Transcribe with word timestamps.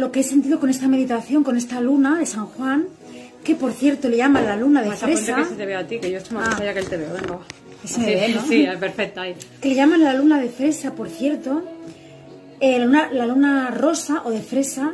lo 0.00 0.10
que 0.12 0.20
he 0.20 0.22
sentido 0.22 0.58
con 0.60 0.70
esta 0.70 0.88
meditación, 0.88 1.44
con 1.44 1.56
esta 1.56 1.80
luna 1.80 2.18
de 2.18 2.26
San 2.26 2.46
Juan, 2.46 2.86
que 3.44 3.54
por 3.54 3.72
cierto 3.72 4.08
le 4.08 4.16
llaman 4.16 4.44
la 4.44 4.56
luna 4.56 4.82
de 4.82 4.90
fresa, 4.92 5.36
que 5.36 5.44
se 5.44 5.54
te 5.54 5.66
ve 5.66 5.74
a 5.76 5.86
ti, 5.86 5.98
que 6.00 6.10
yo 6.10 6.18
estoy 6.18 6.36
más 6.36 6.46
Ah. 6.48 6.50
pesada 6.50 6.64
ya 6.66 6.72
que 6.74 6.80
él 6.80 6.88
te 6.88 6.96
veo. 6.96 7.12
Venga, 7.12 7.38
sí, 7.84 8.00
ve, 8.04 8.32
¿no? 8.34 8.42
sí, 8.46 8.62
es 8.64 8.78
perfecta 8.78 9.22
ahí. 9.22 9.34
que 9.60 9.68
le 9.68 9.74
llaman 9.74 10.02
la 10.02 10.14
luna 10.14 10.40
de 10.40 10.48
fresa, 10.48 10.94
por 10.94 11.08
cierto, 11.08 11.62
eh, 12.60 12.78
la, 12.78 12.84
luna, 12.84 13.08
la 13.12 13.26
luna 13.26 13.70
rosa 13.70 14.22
o 14.24 14.30
de 14.30 14.40
fresa, 14.40 14.92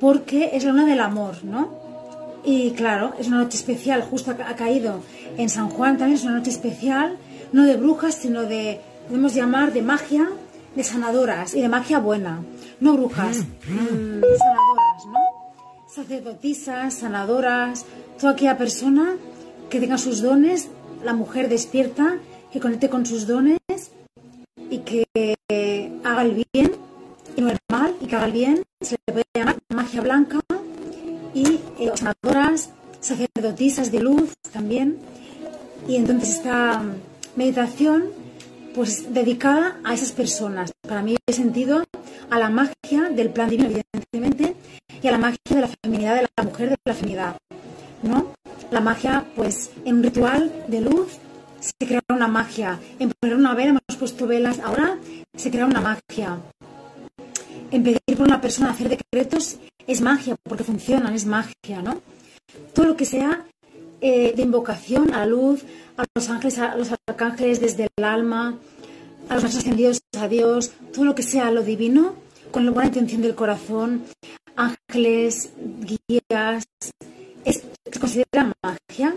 porque 0.00 0.50
es 0.54 0.64
la 0.64 0.70
luna 0.72 0.86
del 0.86 1.00
amor, 1.00 1.44
¿no? 1.44 1.80
Y 2.44 2.70
claro, 2.72 3.14
es 3.18 3.28
una 3.28 3.38
noche 3.38 3.56
especial, 3.58 4.02
justo 4.02 4.30
ha 4.32 4.56
caído 4.56 5.00
en 5.38 5.48
San 5.48 5.68
Juan 5.68 5.96
también, 5.98 6.16
es 6.18 6.24
una 6.24 6.36
noche 6.38 6.50
especial, 6.50 7.16
no 7.52 7.64
de 7.64 7.76
brujas, 7.76 8.14
sino 8.16 8.42
de, 8.42 8.80
podemos 9.08 9.34
llamar 9.34 9.72
de 9.72 9.82
magia, 9.82 10.28
de 10.74 10.82
sanadoras 10.84 11.54
y 11.54 11.60
de 11.60 11.68
magia 11.68 11.98
buena, 11.98 12.40
no 12.82 12.96
brujas, 12.96 13.38
mm, 13.38 14.20
sanadoras, 14.38 15.06
¿no? 15.06 15.20
Sacerdotisas, 15.88 16.94
sanadoras, 16.94 17.86
toda 18.18 18.32
aquella 18.32 18.58
persona 18.58 19.14
que 19.70 19.78
tenga 19.78 19.98
sus 19.98 20.20
dones, 20.20 20.68
la 21.04 21.14
mujer 21.14 21.48
despierta, 21.48 22.18
que 22.52 22.58
conecte 22.58 22.88
con 22.90 23.06
sus 23.06 23.28
dones 23.28 23.60
y 24.68 24.78
que 24.78 25.04
haga 26.02 26.22
el 26.22 26.44
bien 26.52 26.72
y 27.36 27.40
no 27.40 27.50
el 27.50 27.58
mal, 27.70 27.94
y 28.00 28.06
que 28.06 28.16
haga 28.16 28.26
el 28.26 28.32
bien, 28.32 28.62
se 28.80 28.96
le 29.06 29.12
puede 29.12 29.24
llamar 29.32 29.58
magia 29.72 30.00
blanca 30.00 30.40
y 31.34 31.60
eh, 31.78 31.92
sanadoras, 31.94 32.70
sacerdotisas 33.00 33.92
de 33.92 34.00
luz 34.00 34.34
también. 34.52 34.98
Y 35.86 35.96
entonces 35.96 36.30
esta 36.36 36.82
meditación 37.36 38.21
pues 38.74 39.12
dedicada 39.12 39.80
a 39.84 39.94
esas 39.94 40.12
personas. 40.12 40.72
Para 40.86 41.02
mí 41.02 41.16
he 41.26 41.32
sentido 41.32 41.84
a 42.30 42.38
la 42.38 42.50
magia 42.50 43.10
del 43.10 43.30
plan 43.30 43.50
divino, 43.50 43.68
evidentemente, 43.68 44.56
y 45.02 45.08
a 45.08 45.12
la 45.12 45.18
magia 45.18 45.38
de 45.48 45.60
la 45.60 45.70
feminidad 45.82 46.16
de 46.16 46.28
la 46.36 46.44
mujer, 46.44 46.70
de 46.70 46.76
la 46.84 46.94
feminidad, 46.94 47.36
¿no? 48.02 48.32
La 48.70 48.80
magia, 48.80 49.24
pues, 49.36 49.70
en 49.84 49.96
un 49.96 50.02
ritual 50.02 50.64
de 50.68 50.80
luz 50.80 51.18
se 51.60 51.86
crea 51.86 52.00
una 52.08 52.28
magia. 52.28 52.80
En 52.98 53.12
poner 53.20 53.36
una 53.36 53.54
vela, 53.54 53.70
hemos 53.70 53.98
puesto 53.98 54.26
velas, 54.26 54.58
ahora 54.60 54.98
se 55.36 55.50
crea 55.50 55.66
una 55.66 55.80
magia. 55.80 56.38
En 57.70 57.82
pedir 57.82 58.00
por 58.16 58.26
una 58.26 58.40
persona 58.40 58.70
hacer 58.70 58.88
decretos 58.88 59.58
es 59.86 60.00
magia, 60.00 60.36
porque 60.42 60.64
funcionan, 60.64 61.14
es 61.14 61.26
magia, 61.26 61.82
¿no? 61.82 62.00
Todo 62.74 62.86
lo 62.86 62.96
que 62.96 63.04
sea 63.04 63.44
eh, 64.02 64.32
de 64.34 64.42
invocación 64.42 65.14
a 65.14 65.18
la 65.18 65.26
luz, 65.26 65.64
a 65.96 66.04
los 66.14 66.28
ángeles, 66.28 66.58
a 66.58 66.76
los 66.76 66.90
arcángeles 67.06 67.60
desde 67.60 67.88
el 67.96 68.04
alma, 68.04 68.58
a 69.28 69.34
los 69.34 69.44
más 69.44 69.56
ascendidos 69.56 70.00
a 70.18 70.26
Dios, 70.26 70.72
todo 70.92 71.04
lo 71.04 71.14
que 71.14 71.22
sea 71.22 71.50
lo 71.52 71.62
divino, 71.62 72.14
con 72.50 72.66
la 72.66 72.72
buena 72.72 72.88
intención 72.88 73.22
del 73.22 73.34
corazón, 73.34 74.02
ángeles, 74.56 75.50
guías, 75.56 76.64
es, 77.44 77.62
se 77.90 78.00
considera 78.00 78.52
magia. 78.62 79.14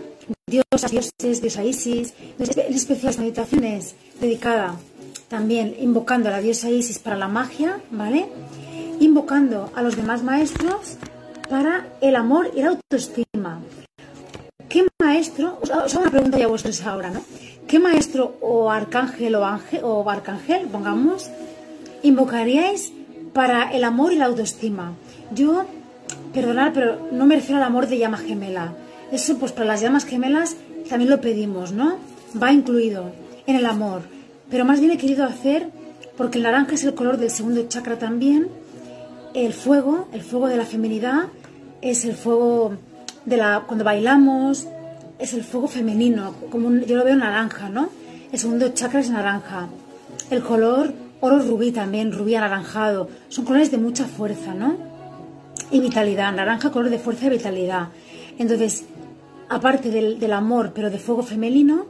Diosas, 0.48 0.90
dioses, 0.90 1.42
diosa 1.42 1.64
Isis. 1.64 2.14
Entonces, 2.20 2.56
en 2.56 2.74
especial 2.74 3.10
esta 3.10 3.22
meditación 3.22 3.64
es 3.64 3.96
dedicada 4.20 4.76
también 5.28 5.74
invocando 5.80 6.28
a 6.28 6.32
la 6.32 6.40
diosa 6.40 6.70
Isis 6.70 6.98
para 6.98 7.16
la 7.16 7.28
magia, 7.28 7.80
¿vale? 7.90 8.28
Invocando 9.00 9.70
a 9.74 9.82
los 9.82 9.96
demás 9.96 10.22
maestros 10.22 10.96
para 11.50 11.88
el 12.00 12.16
amor 12.16 12.50
y 12.54 12.62
la 12.62 12.68
autoestima. 12.68 13.60
¿Qué 14.76 14.86
maestro, 15.02 15.58
os 15.62 15.70
hago 15.70 16.02
una 16.02 16.10
pregunta 16.10 16.36
ya 16.36 16.44
a 16.44 16.48
vosotros 16.48 16.82
ahora, 16.82 17.08
¿no? 17.08 17.22
¿Qué 17.66 17.78
maestro 17.78 18.36
o 18.42 18.70
arcángel 18.70 19.34
o 19.36 19.46
ángel 19.46 19.80
o 19.82 20.10
arcángel, 20.10 20.66
pongamos, 20.66 21.30
invocaríais 22.02 22.92
para 23.32 23.72
el 23.72 23.84
amor 23.84 24.12
y 24.12 24.16
la 24.16 24.26
autoestima? 24.26 24.92
Yo, 25.34 25.64
perdonad, 26.34 26.74
pero 26.74 27.08
no 27.10 27.24
me 27.24 27.36
refiero 27.36 27.56
al 27.56 27.66
amor 27.66 27.86
de 27.88 27.96
llama 27.96 28.18
gemela. 28.18 28.74
Eso, 29.10 29.38
pues 29.38 29.52
para 29.52 29.64
las 29.64 29.80
llamas 29.80 30.04
gemelas 30.04 30.56
también 30.90 31.08
lo 31.08 31.22
pedimos, 31.22 31.72
¿no? 31.72 31.96
Va 32.38 32.52
incluido 32.52 33.12
en 33.46 33.56
el 33.56 33.64
amor. 33.64 34.02
Pero 34.50 34.66
más 34.66 34.80
bien 34.80 34.92
he 34.92 34.98
querido 34.98 35.24
hacer, 35.24 35.70
porque 36.18 36.36
el 36.36 36.44
naranja 36.44 36.74
es 36.74 36.84
el 36.84 36.94
color 36.94 37.16
del 37.16 37.30
segundo 37.30 37.66
chakra 37.66 37.98
también, 37.98 38.48
el 39.32 39.54
fuego, 39.54 40.06
el 40.12 40.20
fuego 40.20 40.48
de 40.48 40.58
la 40.58 40.66
feminidad, 40.66 41.28
es 41.80 42.04
el 42.04 42.14
fuego 42.14 42.72
de 43.24 43.36
la 43.36 43.64
cuando 43.66 43.84
bailamos, 43.84 44.68
es 45.18 45.32
el 45.34 45.44
fuego 45.44 45.68
femenino, 45.68 46.34
como 46.50 46.70
yo 46.84 46.96
lo 46.96 47.04
veo 47.04 47.16
naranja, 47.16 47.68
¿no? 47.68 47.88
El 48.32 48.38
segundo 48.38 48.68
chakra 48.70 49.00
es 49.00 49.10
naranja. 49.10 49.68
El 50.30 50.42
color 50.42 50.92
oro 51.20 51.38
rubí 51.40 51.72
también, 51.72 52.12
rubí 52.12 52.34
anaranjado, 52.34 53.08
son 53.28 53.44
colores 53.44 53.70
de 53.70 53.78
mucha 53.78 54.04
fuerza, 54.04 54.52
¿no? 54.54 54.76
Y 55.70 55.80
vitalidad, 55.80 56.32
naranja 56.34 56.70
color 56.70 56.90
de 56.90 56.98
fuerza 56.98 57.26
y 57.26 57.30
vitalidad. 57.30 57.88
Entonces, 58.38 58.84
aparte 59.48 59.90
del, 59.90 60.18
del 60.20 60.32
amor, 60.32 60.72
pero 60.74 60.90
de 60.90 60.98
fuego 60.98 61.22
femenino, 61.22 61.86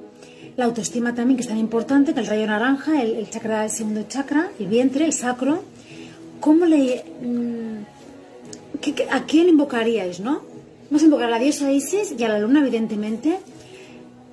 la 0.57 0.65
autoestima 0.67 1.15
también, 1.15 1.37
que 1.37 1.43
es 1.43 1.49
tan 1.49 1.59
importante, 1.59 2.15
que 2.15 2.21
el 2.21 2.27
rayo 2.27 2.47
naranja, 2.47 3.03
el, 3.03 3.17
el 3.17 3.29
chakra, 3.29 3.65
el 3.65 3.71
segundo 3.71 4.03
chakra, 4.09 4.49
el 4.59 4.67
vientre, 4.69 5.05
el 5.05 5.13
sacro, 5.13 5.63
¿cómo 6.41 6.65
le... 6.65 7.05
mm, 7.21 8.81
qué- 8.81 9.09
¿A 9.11 9.25
quién 9.25 9.49
invocaríais, 9.49 10.21
no? 10.21 10.41
Vamos 10.91 11.03
a 11.03 11.05
invocar 11.07 11.27
a 11.27 11.31
la 11.31 11.39
diosa 11.39 11.71
Isis 11.73 12.15
y 12.17 12.25
a 12.25 12.29
la 12.29 12.39
luna, 12.39 12.61
evidentemente. 12.61 13.39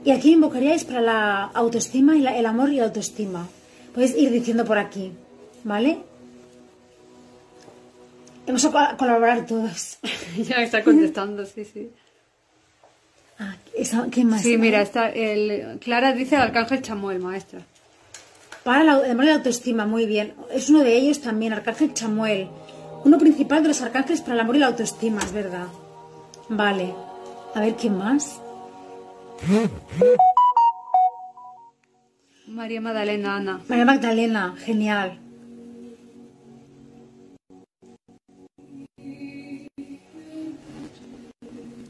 ¿Y 0.06 0.12
a 0.12 0.20
quién 0.20 0.36
invocaríais 0.36 0.84
para 0.84 1.02
la 1.02 1.44
autoestima 1.46 2.16
y 2.16 2.22
la- 2.22 2.38
el 2.38 2.46
amor 2.46 2.72
y 2.72 2.76
la 2.78 2.86
autoestima? 2.86 3.48
Podéis 3.94 4.16
ir 4.18 4.30
diciendo 4.32 4.66
por 4.66 4.78
aquí, 4.78 5.12
¿vale? 5.64 6.00
Vamos 8.46 8.66
a 8.66 8.72
co- 8.72 8.98
colaborar 8.98 9.46
todos. 9.46 9.98
ya 10.38 10.58
está 10.62 10.84
contestando, 10.84 11.46
sí, 11.46 11.64
sí. 11.66 11.90
Ah, 13.40 13.56
esa- 13.76 14.08
¿Qué 14.12 14.24
más? 14.26 14.42
Sí, 14.42 14.58
mira, 14.58 14.82
está 14.82 15.10
el, 15.10 15.80
Clara 15.80 16.14
dice 16.14 16.36
el 16.36 16.42
arcángel 16.42 16.82
Chamuel, 16.82 17.20
maestra. 17.20 17.62
Para 18.64 18.84
la, 18.84 19.06
el 19.06 19.12
amor 19.12 19.26
y 19.26 19.28
la 19.28 19.36
autoestima, 19.36 19.86
muy 19.86 20.06
bien. 20.06 20.34
Es 20.52 20.70
uno 20.70 20.84
de 20.84 20.96
ellos 20.96 21.20
también, 21.22 21.52
Arcángel 21.54 21.94
Chamuel. 21.94 22.48
Uno 23.06 23.18
principal 23.18 23.62
de 23.64 23.70
los 23.70 23.82
arcángeles 23.82 24.22
para 24.22 24.34
el 24.36 24.40
amor 24.42 24.56
y 24.56 24.60
la 24.60 24.68
autoestima, 24.68 25.22
es 25.22 25.32
verdad. 25.34 25.68
Vale. 26.50 26.94
A 27.56 27.60
ver, 27.60 27.76
¿quién 27.76 27.98
más? 27.98 28.42
María 32.48 32.82
Magdalena 32.82 33.36
Ana. 33.36 33.62
María 33.68 33.86
Magdalena, 33.86 34.56
genial. 34.58 35.20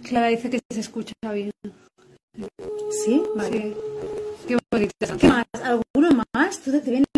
Clara 0.04 0.28
dice 0.28 0.50
que 0.50 0.60
se 0.70 0.80
escucha 0.80 1.14
bien. 1.34 1.52
¿Sí? 3.06 3.24
Vale. 3.36 3.62
Sí. 3.62 3.76
Qué 4.48 4.58
bonita 4.72 5.18
¿Qué 5.18 5.28
más? 5.28 5.46
¿Alguno 5.64 6.24
más? 6.34 6.60
¿Tú 6.60 6.72
te, 6.72 6.82
te 6.82 7.13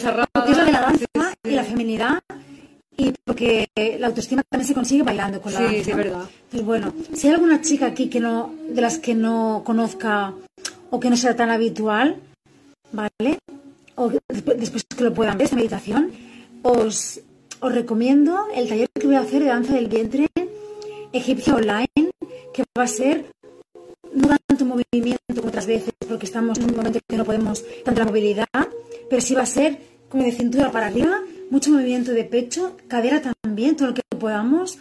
Sí, 0.00 0.06
a 0.06 0.10
esa 0.10 0.26
Porque 0.32 0.50
es 0.52 0.58
lo 0.58 0.64
de 0.64 0.72
la 0.72 0.80
danza 0.80 1.04
Sí, 1.14 1.20
y 1.44 1.50
la 1.50 1.64
feminidad 1.64 2.18
y 2.96 3.12
porque 3.24 3.68
la 3.98 4.08
autoestima 4.08 4.42
también 4.50 4.68
se 4.68 4.74
consigue 4.74 5.02
bailando 5.02 5.40
con 5.40 5.52
la 5.54 5.58
Sí, 5.60 5.64
danza. 5.64 5.84
sí, 5.84 5.90
es 5.90 5.96
verdad. 5.96 6.24
Pues 6.50 6.64
bueno, 6.64 6.92
si 7.14 7.28
hay 7.28 7.34
alguna 7.34 7.60
chica 7.62 7.86
aquí 7.86 8.08
que 8.10 8.20
no, 8.20 8.54
de 8.68 8.80
las 8.82 8.98
que 8.98 9.14
no 9.14 9.62
conozca 9.64 10.34
o 10.90 11.00
que 11.00 11.08
no 11.08 11.16
sea 11.16 11.34
tan 11.34 11.50
habitual, 11.50 12.16
¿vale? 12.92 13.38
O 13.94 14.10
después, 14.28 14.58
después 14.60 14.84
que 14.84 15.04
lo 15.04 15.14
puedan 15.14 15.38
ver, 15.38 15.44
esta 15.46 15.56
meditación, 15.56 16.10
os, 16.62 17.20
os 17.60 17.72
recomiendo 17.74 18.46
el 18.54 18.68
taller 18.68 18.88
que 18.92 19.06
voy 19.06 19.16
a 19.16 19.20
hacer 19.20 19.40
de 19.42 19.48
danza 19.48 19.74
del 19.74 19.86
vientre 19.88 20.28
egipcia 21.12 21.54
online, 21.54 22.10
que 22.52 22.64
va 22.78 22.82
a 22.84 22.86
ser 22.86 23.26
no 24.12 24.28
tanto 24.46 24.64
movimiento 24.64 25.20
como 25.36 25.48
otras 25.48 25.66
veces, 25.66 25.94
porque 26.08 26.26
estamos 26.26 26.58
en 26.58 26.70
un 26.70 26.76
momento 26.76 26.98
que 27.08 27.16
no 27.16 27.24
podemos 27.24 27.64
tanta 27.84 28.04
movilidad, 28.04 28.46
pero 29.08 29.22
sí 29.22 29.34
va 29.34 29.42
a 29.42 29.46
ser 29.46 29.78
como 30.10 30.24
de 30.24 30.32
cintura 30.32 30.70
para 30.70 30.88
arriba, 30.88 31.20
mucho 31.50 31.70
movimiento 31.70 32.12
de 32.12 32.24
pecho, 32.24 32.76
cadera 32.88 33.22
también, 33.42 33.76
todo 33.76 33.88
lo 33.88 33.94
que 33.94 34.02
podamos, 34.18 34.78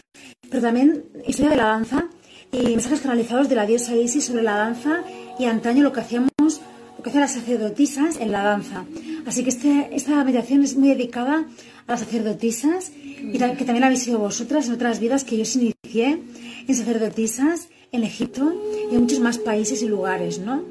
pero 0.49 0.61
también 0.61 1.05
historia 1.25 1.51
de 1.51 1.57
la 1.57 1.65
danza 1.65 2.07
y 2.51 2.63
mensajes 2.63 3.01
canalizados 3.01 3.47
de 3.47 3.55
la 3.55 3.65
diosa 3.65 3.95
Isis 3.95 4.25
sobre 4.25 4.43
la 4.43 4.55
danza 4.55 5.03
y 5.37 5.45
antaño 5.45 5.83
lo 5.83 5.93
que 5.93 6.01
hacíamos, 6.01 6.31
lo 6.39 7.03
que 7.03 7.09
hacían 7.09 7.21
las 7.21 7.33
sacerdotisas 7.33 8.17
en 8.17 8.31
la 8.31 8.43
danza. 8.43 8.85
Así 9.25 9.43
que 9.43 9.49
este, 9.49 9.89
esta 9.91 10.23
meditación 10.23 10.63
es 10.63 10.75
muy 10.75 10.89
dedicada 10.89 11.45
a 11.87 11.91
las 11.91 11.99
sacerdotisas 12.01 12.91
y 12.95 13.37
que 13.37 13.65
también 13.65 13.83
habéis 13.83 14.03
sido 14.03 14.19
vosotras 14.19 14.67
en 14.67 14.73
otras 14.73 14.99
vidas 14.99 15.23
que 15.23 15.37
yo 15.37 15.43
os 15.43 15.55
inicié 15.55 16.21
en 16.67 16.75
sacerdotisas 16.75 17.69
en 17.91 18.03
Egipto 18.03 18.53
y 18.91 18.95
en 18.95 19.01
muchos 19.01 19.19
más 19.19 19.37
países 19.37 19.81
y 19.83 19.87
lugares, 19.87 20.39
¿no? 20.39 20.63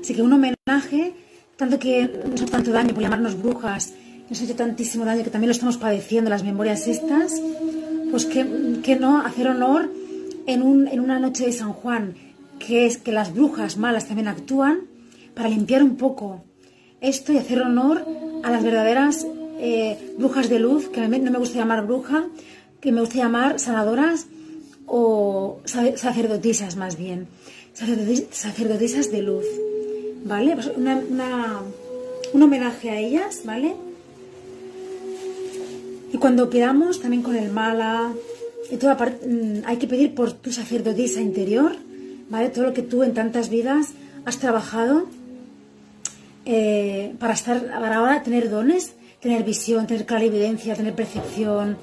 Así 0.00 0.14
que 0.14 0.22
un 0.22 0.32
homenaje, 0.32 1.14
tanto 1.56 1.78
que 1.78 2.02
nos 2.02 2.40
ha 2.40 2.44
hecho 2.44 2.46
tanto 2.46 2.72
daño 2.72 2.94
por 2.94 3.02
llamarnos 3.02 3.40
brujas, 3.40 3.92
nos 4.28 4.40
ha 4.40 4.44
hecho 4.44 4.56
tantísimo 4.56 5.04
daño 5.04 5.22
que 5.24 5.30
también 5.30 5.48
lo 5.48 5.52
estamos 5.52 5.76
padeciendo, 5.76 6.30
las 6.30 6.42
memorias 6.42 6.86
estas, 6.88 7.40
pues 8.10 8.26
que, 8.26 8.80
que 8.82 8.96
no 8.96 9.20
hacer 9.20 9.48
honor 9.48 9.90
en, 10.46 10.62
un, 10.62 10.88
en 10.88 11.00
una 11.00 11.18
noche 11.18 11.46
de 11.46 11.52
San 11.52 11.72
Juan, 11.72 12.14
que 12.58 12.86
es 12.86 12.98
que 12.98 13.12
las 13.12 13.34
brujas 13.34 13.76
malas 13.76 14.06
también 14.06 14.28
actúan 14.28 14.82
para 15.34 15.48
limpiar 15.48 15.82
un 15.82 15.96
poco 15.96 16.44
esto 17.00 17.32
y 17.32 17.38
hacer 17.38 17.60
honor 17.60 18.06
a 18.42 18.50
las 18.50 18.62
verdaderas 18.62 19.26
eh, 19.58 20.14
brujas 20.18 20.48
de 20.48 20.58
luz, 20.58 20.88
que 20.88 21.00
no 21.00 21.08
me 21.08 21.38
gusta 21.38 21.58
llamar 21.58 21.86
bruja, 21.86 22.26
que 22.80 22.92
me 22.92 23.00
gusta 23.00 23.16
llamar 23.16 23.60
sanadoras 23.60 24.26
o 24.86 25.60
sacerdotisas 25.64 26.76
más 26.76 26.96
bien, 26.96 27.26
sacerdotisas 27.72 29.10
de 29.10 29.22
luz, 29.22 29.46
¿vale? 30.24 30.54
Pues 30.54 30.70
un 30.76 32.42
homenaje 32.42 32.90
a 32.90 32.98
ellas, 32.98 33.42
¿vale? 33.44 33.74
Y 36.12 36.18
cuando 36.18 36.50
quedamos 36.50 37.00
también 37.00 37.22
con 37.22 37.36
el 37.36 37.50
mala, 37.50 38.12
y 38.70 38.76
toda 38.76 38.96
parte, 38.96 39.26
mm, 39.26 39.62
hay 39.66 39.76
que 39.76 39.86
pedir 39.86 40.14
por 40.14 40.32
tu 40.32 40.52
sacerdotisa 40.52 41.20
interior, 41.20 41.76
¿vale? 42.30 42.48
Todo 42.48 42.64
lo 42.64 42.72
que 42.72 42.82
tú 42.82 43.02
en 43.02 43.14
tantas 43.14 43.48
vidas 43.50 43.92
has 44.24 44.38
trabajado 44.38 45.06
eh, 46.46 47.14
para 47.18 47.34
estar, 47.34 47.66
para 47.66 47.96
ahora 47.96 48.22
tener 48.22 48.50
dones, 48.50 48.92
tener 49.20 49.44
visión, 49.44 49.86
tener 49.86 50.06
clarividencia, 50.06 50.74
tener 50.74 50.94
percepción. 50.94 51.78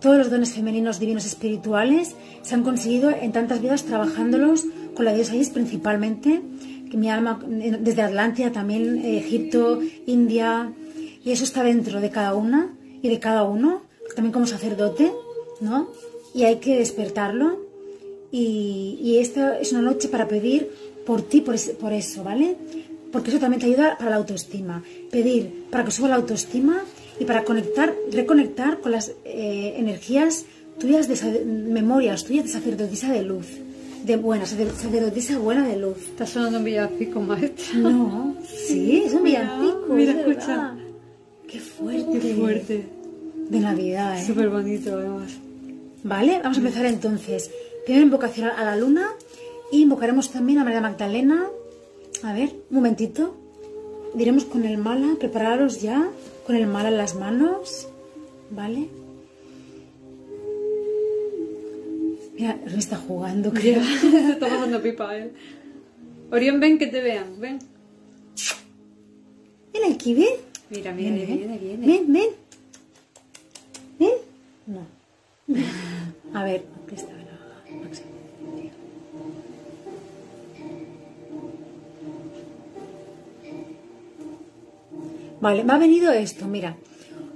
Todos 0.00 0.18
los 0.18 0.30
dones 0.30 0.52
femeninos, 0.52 0.98
divinos, 0.98 1.26
espirituales 1.26 2.14
se 2.42 2.54
han 2.54 2.62
conseguido 2.62 3.10
en 3.10 3.32
tantas 3.32 3.60
vidas 3.60 3.84
trabajándolos 3.84 4.64
con 4.94 5.04
la 5.04 5.12
diosa 5.12 5.34
Isis 5.36 5.50
principalmente, 5.50 6.42
mi 6.92 7.10
alma, 7.10 7.40
desde 7.46 8.02
Atlántida 8.02 8.52
también, 8.52 9.04
Egipto, 9.04 9.80
India, 10.06 10.72
y 11.24 11.32
eso 11.32 11.44
está 11.44 11.62
dentro 11.62 12.00
de 12.00 12.10
cada 12.10 12.34
una 12.34 12.74
y 13.02 13.08
de 13.08 13.18
cada 13.18 13.42
uno, 13.44 13.82
también 14.14 14.32
como 14.32 14.46
sacerdote, 14.46 15.12
¿no? 15.60 15.88
Y 16.34 16.44
hay 16.44 16.56
que 16.56 16.78
despertarlo. 16.78 17.64
Y, 18.30 18.98
y 19.00 19.18
esta 19.18 19.58
es 19.58 19.72
una 19.72 19.82
noche 19.82 20.08
para 20.08 20.28
pedir 20.28 20.70
por 21.06 21.22
ti, 21.22 21.40
por, 21.40 21.56
por 21.76 21.92
eso, 21.92 22.22
¿vale? 22.22 22.56
Porque 23.12 23.30
eso 23.30 23.38
también 23.38 23.60
te 23.60 23.66
ayuda 23.66 23.96
para 23.96 24.10
la 24.10 24.16
autoestima. 24.16 24.82
Pedir 25.10 25.64
para 25.70 25.84
que 25.84 25.90
suba 25.90 26.08
la 26.08 26.16
autoestima 26.16 26.84
y 27.18 27.24
para 27.24 27.44
conectar, 27.44 27.94
reconectar 28.12 28.80
con 28.80 28.92
las 28.92 29.12
eh, 29.24 29.74
energías 29.78 30.44
tuyas 30.78 31.08
de 31.08 31.44
memorias 31.44 32.24
tuyas 32.24 32.44
de 32.44 32.50
sacerdotisa 32.50 33.12
de 33.12 33.22
luz. 33.22 33.46
De 34.04 34.16
buena, 34.16 34.46
sacerdotisa 34.46 35.38
buena 35.38 35.66
de 35.66 35.76
luz. 35.76 35.98
Está 35.98 36.26
sonando 36.26 36.58
un 36.58 36.64
villancico, 36.64 37.20
maestra. 37.20 37.78
No, 37.78 38.36
sí, 38.44 39.02
es 39.04 39.12
un 39.12 39.24
villancico. 39.24 39.86
Mira, 39.88 40.12
escucha. 40.12 40.74
Qué 41.48 41.60
fuerte. 41.60 42.18
Qué 42.18 42.34
fuerte. 42.34 42.88
De 43.48 43.60
Navidad, 43.60 44.18
¿eh? 44.18 44.26
Súper 44.26 44.48
bonito, 44.48 44.94
además. 44.94 45.32
Vale, 46.02 46.40
vamos 46.42 46.58
a 46.58 46.60
empezar 46.60 46.86
entonces. 46.86 47.50
Primero 47.84 48.06
invocación 48.06 48.48
a 48.48 48.64
la 48.64 48.76
luna 48.76 49.08
y 49.72 49.82
invocaremos 49.82 50.30
también 50.30 50.58
a 50.58 50.64
María 50.64 50.80
Magdalena. 50.80 51.46
A 52.22 52.32
ver, 52.32 52.50
un 52.70 52.76
momentito. 52.76 53.36
Diremos 54.14 54.44
con 54.44 54.64
el 54.64 54.78
mala, 54.78 55.16
prepararos 55.18 55.82
ya, 55.82 56.08
con 56.46 56.56
el 56.56 56.66
mala 56.66 56.88
en 56.88 56.98
las 56.98 57.14
manos. 57.14 57.88
¿Vale? 58.50 58.88
Mira, 62.36 62.58
no 62.66 62.78
está 62.78 62.96
jugando, 62.96 63.52
creo. 63.52 63.80
está 64.32 64.48
pasando 64.48 64.82
pipa, 64.82 65.16
¿eh? 65.16 65.32
Orión, 66.30 66.60
ven 66.60 66.78
que 66.78 66.86
te 66.86 67.00
vean, 67.00 67.40
ven. 67.40 67.58
Ven 69.72 69.92
aquí, 69.92 70.14
ven. 70.14 70.34
Mira, 70.70 70.92
viene, 70.92 71.24
viene, 71.24 71.58
viene. 71.58 71.86
Ven, 71.86 72.12
ven. 72.12 72.30
Ven. 73.98 74.10
No. 74.66 74.86
A 76.34 76.44
ver, 76.44 76.64
aquí 76.84 76.94
está. 76.94 77.16
Vale, 85.40 85.64
me 85.64 85.72
ha 85.74 85.78
venido 85.78 86.12
esto, 86.12 86.46
mira. 86.46 86.76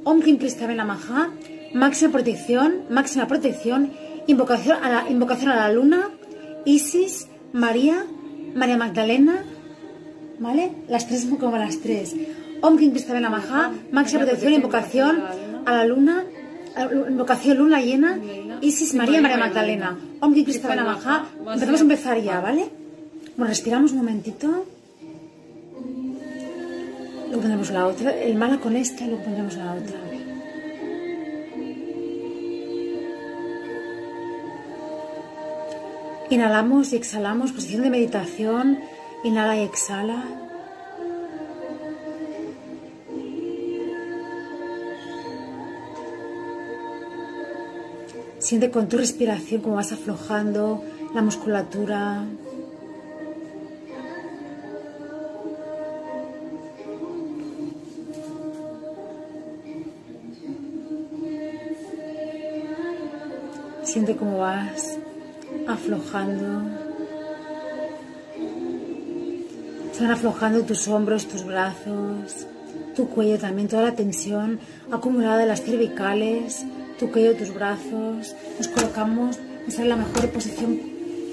Om 0.04 0.20
Kim 0.22 0.38
Maha, 0.84 1.30
máxima 1.74 2.10
protección, 2.10 2.84
máxima 2.88 3.28
protección, 3.28 3.92
invocación 4.26 4.82
a 4.82 4.88
la, 4.88 5.10
invocación 5.10 5.50
a 5.50 5.56
la 5.56 5.72
luna, 5.72 6.10
Isis, 6.64 7.28
María, 7.52 8.04
María 8.54 8.76
Magdalena, 8.76 9.44
¿vale? 10.38 10.72
Las 10.88 11.06
tres 11.06 11.26
como 11.38 11.56
las 11.56 11.78
tres. 11.78 12.14
Om 12.62 12.76
Kim 12.76 12.92
Maha, 13.30 13.72
máxima 13.90 14.20
protección, 14.22 14.52
invocación 14.52 15.22
a 15.64 15.72
la 15.72 15.84
luna, 15.84 16.24
invocación 17.08 17.58
luna 17.58 17.80
llena, 17.80 18.18
Isis, 18.60 18.94
María, 18.94 19.20
María 19.20 19.38
Magdalena. 19.38 19.98
Om 20.20 20.34
Kim 20.34 20.46
Maha, 20.64 21.26
empezamos 21.54 21.80
a 21.80 21.82
empezar 21.82 22.20
ya, 22.20 22.40
¿vale? 22.40 22.68
Bueno, 23.36 23.48
respiramos 23.48 23.92
un 23.92 23.98
momentito. 23.98 24.66
Luego 27.28 27.42
pondremos 27.42 27.70
la 27.70 27.86
otra, 27.86 28.10
el 28.12 28.34
mala 28.34 28.58
con 28.58 28.74
esta, 28.74 29.06
luego 29.06 29.22
pondremos 29.22 29.56
la 29.56 29.72
otra. 29.74 30.09
Inhalamos 36.30 36.92
y 36.92 36.96
exhalamos, 36.96 37.50
posición 37.50 37.82
de 37.82 37.90
meditación, 37.90 38.78
inhala 39.24 39.56
y 39.56 39.64
exhala. 39.64 40.24
Siente 48.38 48.70
con 48.70 48.88
tu 48.88 48.96
respiración 48.96 49.60
cómo 49.60 49.74
vas 49.74 49.90
aflojando 49.90 50.84
la 51.14 51.22
musculatura, 51.22 52.24
Siente 63.82 64.14
cómo 64.14 64.38
vas 64.38 64.99
aflojando. 65.70 66.90
Van 70.00 70.12
aflojando 70.12 70.62
tus 70.62 70.88
hombros, 70.88 71.26
tus 71.26 71.44
brazos, 71.44 72.46
tu 72.96 73.06
cuello 73.10 73.38
también, 73.38 73.68
toda 73.68 73.82
la 73.82 73.94
tensión 73.94 74.58
acumulada 74.90 75.36
de 75.36 75.44
las 75.44 75.62
cervicales, 75.62 76.64
tu 76.98 77.10
cuello, 77.10 77.36
tus 77.36 77.52
brazos. 77.52 78.34
Nos 78.56 78.68
colocamos, 78.68 79.38
esa 79.68 79.82
es 79.82 79.88
la 79.88 79.96
mejor 79.96 80.30
posición, 80.30 80.80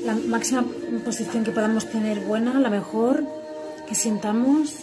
la 0.05 0.15
máxima 0.15 0.65
posición 1.05 1.45
que 1.45 1.51
podamos 1.51 1.85
tener 1.85 2.19
buena, 2.19 2.59
la 2.59 2.69
mejor 2.69 3.23
que 3.87 3.95
sintamos 3.95 4.73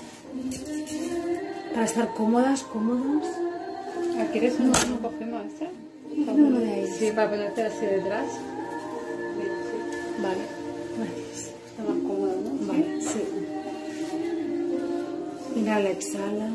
para 1.75 1.85
estar 1.85 2.15
cómodas, 2.15 2.63
cómodos. 2.63 3.27
¿Quieres 4.33 4.59
un 4.59 4.73
coge 5.03 5.27
más? 5.27 5.45
Uno 6.27 6.59
de 6.59 6.73
ahí. 6.73 6.87
Sí, 6.99 7.11
para 7.15 7.29
ponerte 7.29 7.65
así 7.65 7.85
detrás. 7.85 8.29
Vale. 10.25 10.41
Está 11.35 11.83
más 11.83 11.99
cómodo, 12.07 12.35
¿no? 12.45 12.67
Vale, 12.67 13.01
sí. 13.03 13.23
Inhala, 15.57 15.91
exhala. 15.91 16.49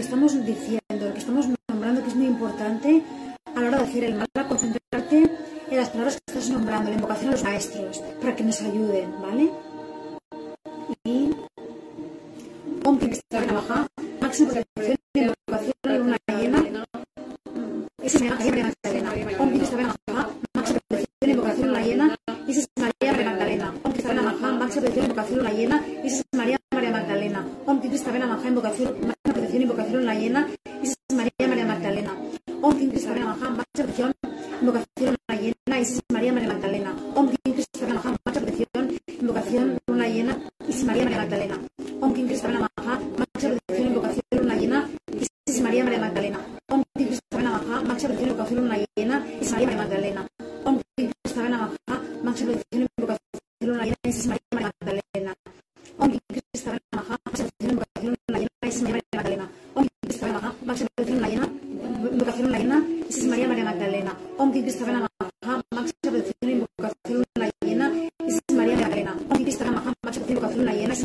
Estamos 0.00 0.29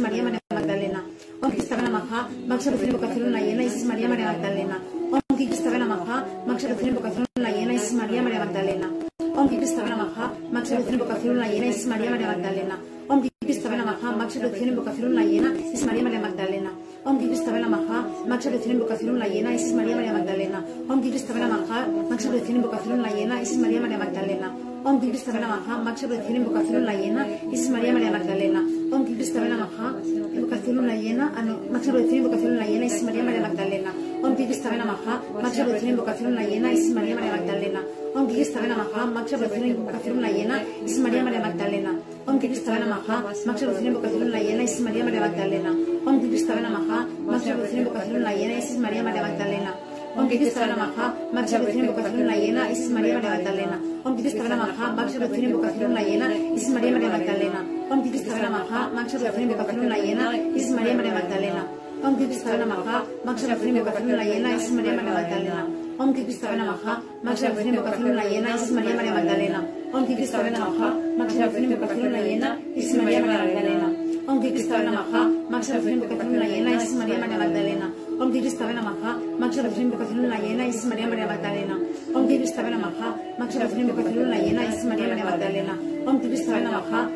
María 0.06 0.22
María 0.22 0.40
Magdalena. 0.54 1.04
Om 1.42 1.50
Kim 1.50 1.58
Krista 1.58 1.78
Namaha, 1.82 2.30
Maxa 2.48 2.70
Protección, 2.70 2.96
invocación 2.96 3.24
luna 3.26 3.42
llena, 3.42 3.64
Isis 3.64 3.86
María 3.86 4.08
María 4.08 4.28
Magdalena. 4.34 4.78
Om 5.12 5.38
Kim 5.38 5.48
Krista 5.50 5.78
Namaha, 5.78 6.18
Maxa 6.46 6.68
Protección, 6.68 6.90
invocación 6.90 7.26
luna 7.36 7.50
llena, 7.52 7.74
Isis 7.74 7.94
María 7.94 8.22
María 8.22 8.40
Magdalena. 8.46 8.88
Om 9.36 9.50
Kim 9.50 9.58
Krista 9.58 9.82
Namaha, 9.84 10.26
Maxa 10.52 10.76
Protección, 10.76 10.94
invocación 10.94 11.34
luna 11.34 11.48
llena, 11.48 11.68
Isis 11.68 11.88
María 11.88 12.10
María 12.12 12.28
Magdalena. 12.28 12.95
Namaha, 13.86 14.18
Maxa 14.18 14.40
Protección, 14.40 14.70
invocación 14.70 15.10
luna 15.10 15.24
llena, 15.24 15.54
Isis 15.54 15.86
María 15.86 16.02
María 16.02 16.20
Magdalena. 16.20 16.72
Om 17.06 17.20
Kim 17.20 17.28
Krista 17.30 17.52
Namaha, 17.52 17.98
Maxa 18.28 18.50
Protección, 18.50 18.76
invocación 18.78 19.14
luna 19.14 19.28
llena, 19.28 19.54
Isis 19.54 19.74
María 19.76 19.96
María 19.96 20.12
Magdalena. 20.12 20.66
Om 20.90 21.02
Kim 21.02 21.12
Krista 21.12 21.34
Namaha, 21.36 21.88
Maxa 22.10 22.30
Protección, 22.30 22.58
invocación 22.58 22.98
luna 22.98 23.10
llena, 23.14 23.42
Isis 23.44 23.60
María 23.60 23.80
María 23.80 23.98
Magdalena. 24.00 24.48
Om 24.84 25.00
Kim 25.00 25.10
Krista 25.12 25.34
Namaha, 25.34 25.78
Maxa 25.84 26.08
Protección, 26.08 26.36
invocación 26.38 26.80
luna 26.80 26.94
llena, 26.96 27.28
Isis 27.52 27.70
María 27.70 27.94
María 27.94 28.12
Magdalena. 28.12 28.60
Om 28.92 29.06
Kim 29.06 29.16
Krista 29.18 29.40
Namaha, 29.40 29.88
invocación 30.34 30.76
luna 30.78 30.96
llena, 30.96 31.32
ah 31.38 31.42
no, 31.44 31.60
Maxa 31.72 31.92
Protección, 31.92 32.18
invocación 32.18 32.54
luna 32.54 32.66
llena, 32.66 32.86
Isis 32.86 33.04
María 33.04 33.24
María 33.24 33.42
Magdalena. 33.42 33.92
Om 34.24 34.36
Kim 34.36 34.46
Krista 34.48 34.72
Namaha, 34.76 35.22
Maxa 35.44 35.64
Protección, 35.64 35.92
invocación 35.92 36.30
luna 36.32 36.44
llena, 36.44 36.74
Isis 36.74 36.96
María 36.96 37.16
María 37.16 37.32
Magdalena. 37.38 37.82
Om 38.16 38.26
Kim 38.26 38.36
Krista 38.36 38.62
Namaha, 38.62 39.06
Maxa 39.06 39.38
Protección, 39.38 39.70
invocación 39.70 40.16
luna 40.16 40.32
llena, 40.32 40.64
Isis 40.84 41.00
María 41.00 41.24
María 41.24 41.40
Magdalena. 41.40 42.15
Om 42.28 42.40
Kim 42.40 42.50
Krista 42.52 42.80
Namaha, 42.80 43.22
Maxa 43.46 43.66
Protección, 43.66 43.86
invocación 43.94 44.20
luna 44.26 44.40
llena, 44.40 44.64
Isis 44.64 44.82
María 44.82 45.04
María 45.04 45.22
Magdalena. 45.22 45.70
Om 46.06 46.20
Kim 46.20 46.30
Krista 46.32 46.56
Namaha, 46.56 47.08
Maxa 47.28 47.54
Protección, 47.54 47.82
invocación 47.82 48.14
luna 48.14 48.34
llena, 48.34 48.58
Isis 48.58 48.80
María 48.80 49.04
María 49.04 49.22
Magdalena. 49.22 49.72
Om 50.18 50.28
Kim 50.28 50.40
Krista 50.40 50.66
Namaha, 50.66 51.14
Maxa 51.34 51.58
Protección, 51.58 51.86
invocación 51.86 52.20
luna 52.20 52.36
llena, 52.36 52.72
Isis 52.72 52.90
María 52.90 53.14
María 53.14 53.30
Magdalena. 53.30 53.80
Om 54.04 54.16
Kim 54.16 54.24
Krista 54.24 54.50
Namaha, 54.50 54.92
Maxa 54.98 55.18
Protección, 55.20 55.46
invocación 55.52 55.84
luna 55.84 56.02
llena, 56.02 56.28
Isis 56.56 56.70
María 56.70 56.92
María 56.92 57.10
Magdalena. 57.10 57.60
Om 57.92 58.02
Kim 58.02 58.12
Krista 58.12 58.38
Namaha, 58.42 58.90
Maxa 58.96 59.18
Protección, 59.18 59.44
invocación 59.44 59.82
luna 59.84 59.98
llena, 59.98 60.38
Isis 60.56 60.72
María 60.72 60.94
María 60.96 61.14
Magdalena. 61.14 61.64
Om 62.04 62.16
Kim 62.18 62.28
Krista 62.28 62.58
Namaha, 62.58 63.04
Maxa 63.24 63.46
Protección, 63.46 63.78
invocación 63.78 64.12
luna 64.12 64.24
llena, 64.24 64.56
Isis 64.56 64.72
María 64.72 64.94
María 64.94 65.14
Magdalena. 65.14 65.85
Om 65.98 66.14
Kim 66.14 66.26
Krista 66.26 66.54
Namaha, 66.54 67.02
invocación 67.24 68.04
luna 68.10 68.24
llena, 68.26 68.56
Isis 68.56 68.72
María 68.72 68.96
María 68.96 69.14
Magdalena. 69.14 69.66
Om 69.94 70.06
Kim 70.06 70.18
Krista 70.18 70.44
Namaha, 70.44 70.94
invocación 71.58 72.04
luna 72.04 72.22
llena, 72.22 72.60
Isis 72.76 72.98
María 73.02 73.22
María 73.22 73.38
Magdalena. 73.40 73.88
Om 74.28 74.42
Kim 74.42 74.52
Krista 74.52 74.84
Namaha, 74.84 75.32
invocación 75.88 76.34
luna 76.34 76.48
llena, 76.48 76.72
Isis 76.76 76.96
María 76.96 77.18
María 77.18 77.38
Magdalena. 77.38 77.94
Om 78.20 78.32
Kim 78.32 78.42
Krista 78.42 78.74
Namaha, 78.74 79.20
invocación 79.78 80.22
luna 80.22 80.40
llena, 80.40 80.68
Isis 80.68 80.86
María 80.86 81.08
María 81.08 81.28
Magdalena. 81.28 81.80
Om 82.14 82.28
Kim 82.28 82.38
Krista 82.40 82.70
Namaha, 82.70 83.16
invocación 83.78 84.16
luna 84.16 84.38
llena, 84.38 84.66
Isis 84.66 84.86
María 84.86 85.08
María 85.08 85.24
Magdalena. 85.24 85.80
Om 86.06 86.20
Kim 86.20 86.30
Krista 86.30 86.60
Namaha, 86.60 87.10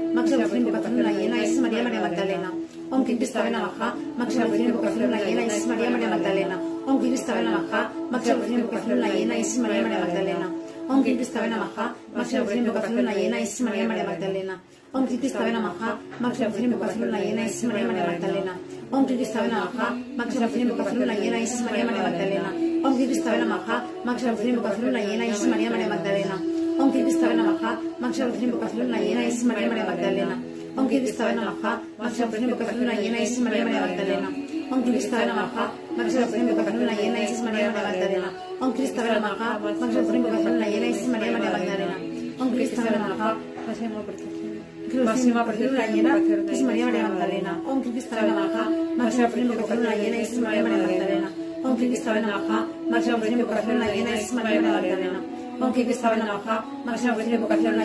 invocación 0.56 0.98
luna 0.98 1.12
llena, 1.12 1.44
Isis 1.44 1.60
María 1.60 1.84
María 1.84 2.02
Magdalena. 2.02 2.59
Om 2.91 3.05
Kim 3.05 3.17
Krista 3.17 3.48
Namaha, 3.50 3.93
Maxa 4.17 4.41
Protección, 4.41 4.69
invocación 4.69 5.03
luna 5.03 5.22
llena, 5.22 5.46
Isis 5.46 5.67
María 5.67 5.89
María 5.91 6.10
Magdalena. 6.10 6.60
Om 6.88 7.00
Kim 7.00 7.10
Krista 7.10 7.41
Namaha, 7.41 7.91
Maxa 8.10 8.34
Protección, 8.34 8.60
invocación 8.60 8.96
luna 8.96 9.10
llena, 9.10 9.38
Isis 9.38 9.60
María 9.60 9.81
María 9.84 10.00
Magdalena. 10.00 10.48
Om 10.89 11.03
Kim 11.03 11.15
Krista 11.17 11.48
Namaha, 11.48 11.96
Maxa 12.15 12.38
Protección, 12.38 12.65
invocación 12.65 12.96
luna 12.98 13.13
llena, 13.13 13.39
Isis 13.41 13.62
María 13.62 13.88
María 13.88 14.03
Magdalena. 14.05 14.62
Om 14.91 15.05
Kim 15.05 15.19
Krista 15.19 15.51
Namaha, 15.51 16.00
Maxa 16.19 16.46
Protección, 16.46 16.72
invocación 16.72 17.05
luna 17.05 17.19
llena, 17.19 17.46
Isis 17.46 17.63
María 17.63 17.86
María 17.86 18.05
Magdalena. 18.05 18.53
Om 18.91 19.05
Kim 19.05 19.17
Krista 19.17 19.48
Namaha, 19.48 19.88
Maxa 20.17 20.39
Protección, 20.39 20.62
invocación 20.69 21.00
luna 21.00 21.13
llena, 21.13 21.39
Isis 21.39 21.62
María 21.62 21.86
María 21.86 22.03
Magdalena. 22.03 22.50
Om 22.84 22.98
Kim 22.98 23.08
Krista 23.08 23.38
Namaha, 23.38 23.84
Maxa 24.03 24.25
Protección, 24.27 24.50
invocación 24.50 24.86
luna 24.88 25.01
llena, 25.05 25.25
Isis 25.27 25.48
María 25.48 25.69
María 25.69 25.88
Magdalena. 25.88 26.36
Om 26.79 26.91
Kim 26.91 27.03
Krista 27.03 27.34
Namaha, 27.34 27.72
Maxa 28.00 28.24
Protección, 28.24 28.50
invocación 28.50 28.88
luna 28.88 29.00
llena, 29.00 29.25
Isis 29.27 29.43
María 29.43 29.67
María 29.67 29.86
Magdalena. 29.86 30.59
Kim 30.76 30.88
Krista 30.88 31.34
Namaha, 31.34 31.82
Maxa 31.98 32.24
Protección, 32.26 32.50
invocación 32.50 32.80
luna 32.80 32.94
llena, 32.94 33.20
Isis 33.22 33.40
María 33.40 33.64
María 33.66 33.82
Magdalena. 33.82 34.30
Om 34.72 34.82
Krista 34.84 35.26
Namaha, 35.26 35.72
Maxa 35.98 36.20
Protección, 36.20 36.50
invocación 36.50 36.80
luna 36.80 36.96
llena, 37.00 37.24
Isis 37.24 37.42
María 37.44 37.72
María 37.72 37.92
Magdalena. 37.92 38.30
Om 38.60 38.72
Krista 38.74 39.04
Namaha, 39.04 39.60
Maxa 39.60 39.80
Protección, 39.80 40.16
invocación 40.16 40.54
luna 40.54 40.68
llena, 40.70 40.88
Isis 40.88 41.08
María 41.08 41.32
María 41.32 41.52
Magdalena. 41.52 42.20
Krista 42.60 42.84
Namaha, 42.84 43.36
Máxima 43.68 44.04
protección. 44.04 45.06
Máxima 45.06 45.44
protección 45.46 45.74
luna 45.74 45.88
llena, 45.88 46.18
Isis 46.52 46.66
María 46.66 46.86
María 46.86 47.04
Magdalena. 47.08 47.52
Om 47.66 47.82
Krista 47.82 48.22
Namaha, 48.22 48.64
Máxima 48.98 49.28
protección, 49.28 49.46
invocación 49.46 49.84
luna 49.84 49.96
llena, 49.96 50.18
Isis 50.18 50.40
María 50.40 50.64
María 50.64 50.78
Magdalena. 50.78 51.30
Protección, 51.62 53.40
invocación 53.40 53.76
luna 53.76 53.92
llena, 53.94 54.16
Isis 54.16 54.34
María 54.34 54.62
María 54.62 54.82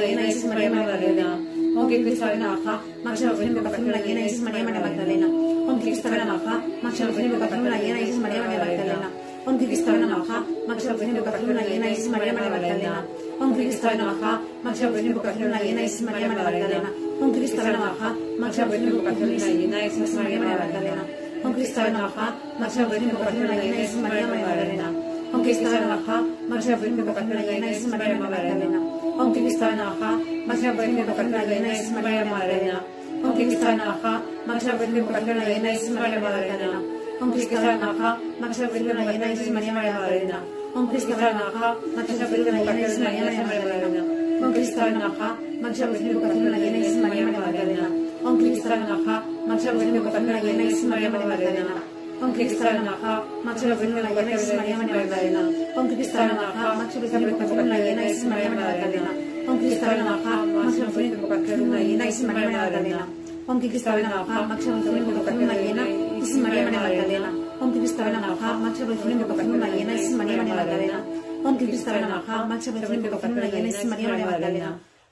llena, 0.06 0.28
Isis 0.28 0.44
María 0.46 0.70
María 0.70 0.86
Magdalena. 0.86 1.53
Om 1.76 1.88
Krista 1.88 2.32
Namaha, 2.36 2.80
invocación 3.42 3.86
luna 3.86 4.00
llena, 4.00 4.20
Isis 4.20 4.42
María 4.42 4.62
María 4.62 4.80
Magdalena. 4.80 5.26
Om 5.26 5.80
Krista 5.80 6.08
Namaha, 6.08 6.62
invocación 6.82 7.64
luna 7.64 7.78
llena, 7.80 8.00
Isis 8.00 8.16
María 8.16 8.42
María 8.42 8.58
Magdalena. 8.58 9.10
Om 9.44 9.58
Krista 9.58 9.92
Namaha, 9.92 10.44
invocación 10.68 11.48
luna 11.48 11.62
llena, 11.62 11.90
Isis 11.90 12.08
María 12.10 12.32
María 12.32 12.50
Magdalena. 12.50 13.04
Om 13.40 13.54
Krista 13.54 13.94
Namaha, 13.94 14.40
invocación 14.64 15.46
luna 15.48 15.60
llena, 15.62 15.82
Isis 15.82 16.02
María 16.02 16.28
María 16.28 16.44
Magdalena. 16.44 16.90
Om 17.20 17.32
Krista 17.32 17.62
Namaha, 17.64 18.14
invocación 18.38 18.86
luna 18.86 19.46
llena, 19.48 19.86
Isis 19.86 20.14
María 20.14 20.38
María 20.38 20.56
Magdalena. 20.58 21.02
Om 21.42 21.52
Krista 21.54 21.90
Namaha, 21.90 22.36
invocación 23.02 23.42
luna 23.42 23.56
llena, 23.56 23.82
Isis 23.82 23.96
María 23.96 24.26
María 24.28 24.46
Magdalena. 24.46 24.92
Om 25.32 25.42
Krista 25.42 25.80
Namaha, 25.80 26.22
invocación 26.86 27.30
luna 27.30 27.42
llena, 27.42 27.70
Isis 27.70 27.88
María 27.88 28.16
María 28.16 28.54
Magdalena. 28.54 28.93
Om 29.14 29.30
Krista 29.32 29.70
Namaha, 29.70 30.18
Máxima 30.46 30.72
protección, 30.72 30.98
invocación 30.98 31.30
luna 31.30 31.44
llena, 31.46 31.72
Isis 31.72 31.92
María 31.92 32.10
María 32.10 32.24
Magdalena. 32.34 32.80
Om 33.22 33.32
Krista 33.36 33.76
Namaha, 33.78 34.22
Máxima 34.46 34.72
protección, 34.74 34.98
invocación 34.98 35.38
luna 35.38 35.46
llena, 35.46 35.72
Isis 35.72 35.90
María 35.90 36.18
María 36.18 36.34
Magdalena. 36.34 36.78
Om 37.20 37.30
Krista 37.30 37.76
Namaha, 37.78 38.18
Máxima 38.40 38.68
protección, 38.68 38.90
luna 38.90 39.04
llena, 39.06 39.26
Isis 39.30 39.50
María 39.54 39.72
María 39.72 39.88
Magdalena. 51.26 51.74
Om 51.80 51.93
Krista 52.34 52.72
Namaha, 52.72 53.22
Máxima 53.44 53.74
protección, 53.74 53.90
luna 53.94 54.10
llena, 54.10 54.32
Isis 54.34 54.54
María 54.54 54.76
María 54.78 54.96
Magdalena. 54.96 55.42
Om 55.76 55.88
Krista 55.88 56.26
Namaha, 56.26 56.74
Máxima 56.74 57.00
protección, 57.00 57.22
invocación 57.22 57.58
luna 57.58 57.78
llena, 57.78 58.02
Isis 58.06 58.24
María 58.24 58.48
María 58.50 58.68
Magdalena. 58.70 59.10
Om 59.48 59.56
Krista 59.58 59.86
Namaha, 59.96 60.36
Máxima 60.46 60.86
protección, 60.86 61.06
invocación 61.06 61.58
luna 61.60 61.78
llena, 74.58 74.84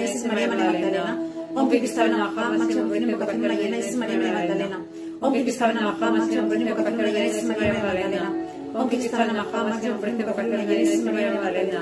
Isis 0.05 0.27
María 0.27 0.49
María 0.49 0.73
Magdalena. 0.73 1.36
Om 1.57 1.71
Máxima 1.73 2.59
protección, 2.61 3.09
invocación 3.09 3.41
luna 3.41 3.55
llena, 3.55 3.79
Isis 3.79 3.97
María 3.97 4.19
Magdalena. 4.19 4.79
Om 5.21 5.33
Máxima 5.33 5.97
protección, 5.97 6.61
invocación 6.61 6.97
luna 6.99 7.09
llena, 7.09 7.27
Isis 7.27 7.45
María 7.45 7.73
Magdalena. 7.73 8.29
Om 8.75 8.85
Máxima 8.85 9.55
protección, 9.63 10.21
invocación 10.21 10.51
luna 10.51 10.65
llena, 10.69 10.83
Isis 10.83 11.03
María 11.05 11.31
Magdalena. 11.33 11.81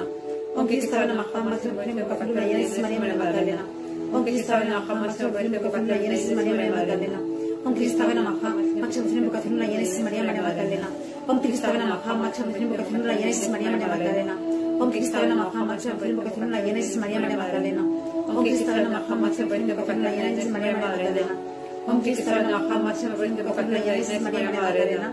Om 0.54 0.66
máxima 0.66 1.42
bendición 1.42 1.90
invocación 1.90 2.34
la 2.36 2.46
llena, 2.46 2.60
Isis 2.60 2.78
María 2.78 3.00
Magdalena. 3.00 3.64
Om 4.12 4.22
máxima 4.22 4.60
bendición 5.02 5.44
invocación 5.44 5.88
la 5.88 5.96
llena, 5.98 6.14
Isis 6.14 6.36
María 6.36 6.70
Magdalena. 6.70 7.18
Om 7.64 7.72
máxima 7.74 8.04
bendición 8.06 9.18
invocación 9.18 9.58
la 9.58 9.66
llena, 9.66 9.82
Isis 9.82 10.00
María 10.04 10.22
Magdalena. 10.22 10.88
Om 11.26 11.40
Ki 11.40 11.48
Cristal 11.48 11.78
Namaha, 11.78 12.12
máxima 12.14 12.46
bendición 12.46 12.72
invocación 12.72 13.06
la 13.06 13.14
llena, 13.14 13.30
Isis 13.30 13.48
María 13.48 13.70
Magdalena. 13.70 14.34
Om 14.80 14.90
Ki 14.90 14.98
Cristal 14.98 15.28
Namaha, 15.28 15.64
máxima 15.64 15.94
bendición 15.94 16.20
invocación 16.20 16.50
la 16.50 16.60
llena, 16.60 16.78
Isis 16.80 16.96
María 16.98 17.20
Magdalena. 17.20 17.82
Om 18.28 18.44
Ki 18.44 18.50
Cristal 18.50 18.84
Namaha, 18.84 19.14
máxima 19.14 19.48
bendición 19.48 19.70
invocación 19.70 20.02
la 20.04 20.10
llena, 20.10 20.30
Isis 20.30 20.50
María 20.50 20.72
Magdalena. 20.76 21.26
Om 21.86 22.02
Ki 22.02 22.10
Cristal 22.10 22.42
Namaha, 22.44 22.80
máxima 22.84 23.14
bendición 23.14 23.40
invocación 23.40 23.72
la 23.72 23.80
llena, 23.80 23.98
Isis 23.98 24.22
María 24.22 24.50
Magdalena. 24.50 25.08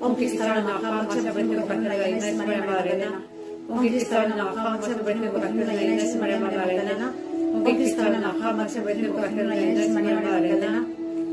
Om 0.00 0.16
Cristo 0.16 0.44
Namaha, 0.44 0.90
máxima 0.90 1.40
invocación 1.40 1.84
la 1.88 1.94
llena, 1.96 2.16
Isis 2.18 2.36
María 2.36 2.58
María 2.58 2.60
Magdalena. 2.60 3.22
Om 3.64 3.78
Cristo 3.80 4.14
Namaha, 4.28 4.72
máxima 4.72 5.10
invocación 5.10 5.68
la 5.68 5.74
llena, 5.74 5.94
Isis 5.94 6.16
María 6.16 6.38
María 6.38 6.60
Magdalena. 6.60 7.14
Om 7.54 7.64
Cristo 7.64 8.02
máxima 8.52 8.92
invocación 8.92 9.48
la 9.48 9.54
llena, 9.54 9.80
Isis 9.80 9.90
María 9.94 10.14
María 10.14 10.20
Magdalena. 10.20 10.86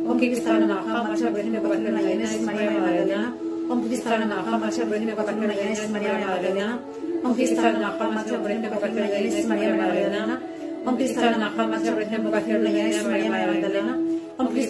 Om 0.07 0.17
Cristo 0.19 0.53
Namaha, 0.53 1.03
máxima 1.03 1.39
invocación 1.41 1.93
la 1.93 2.01
llena, 2.01 3.33
Cristo 3.79 4.09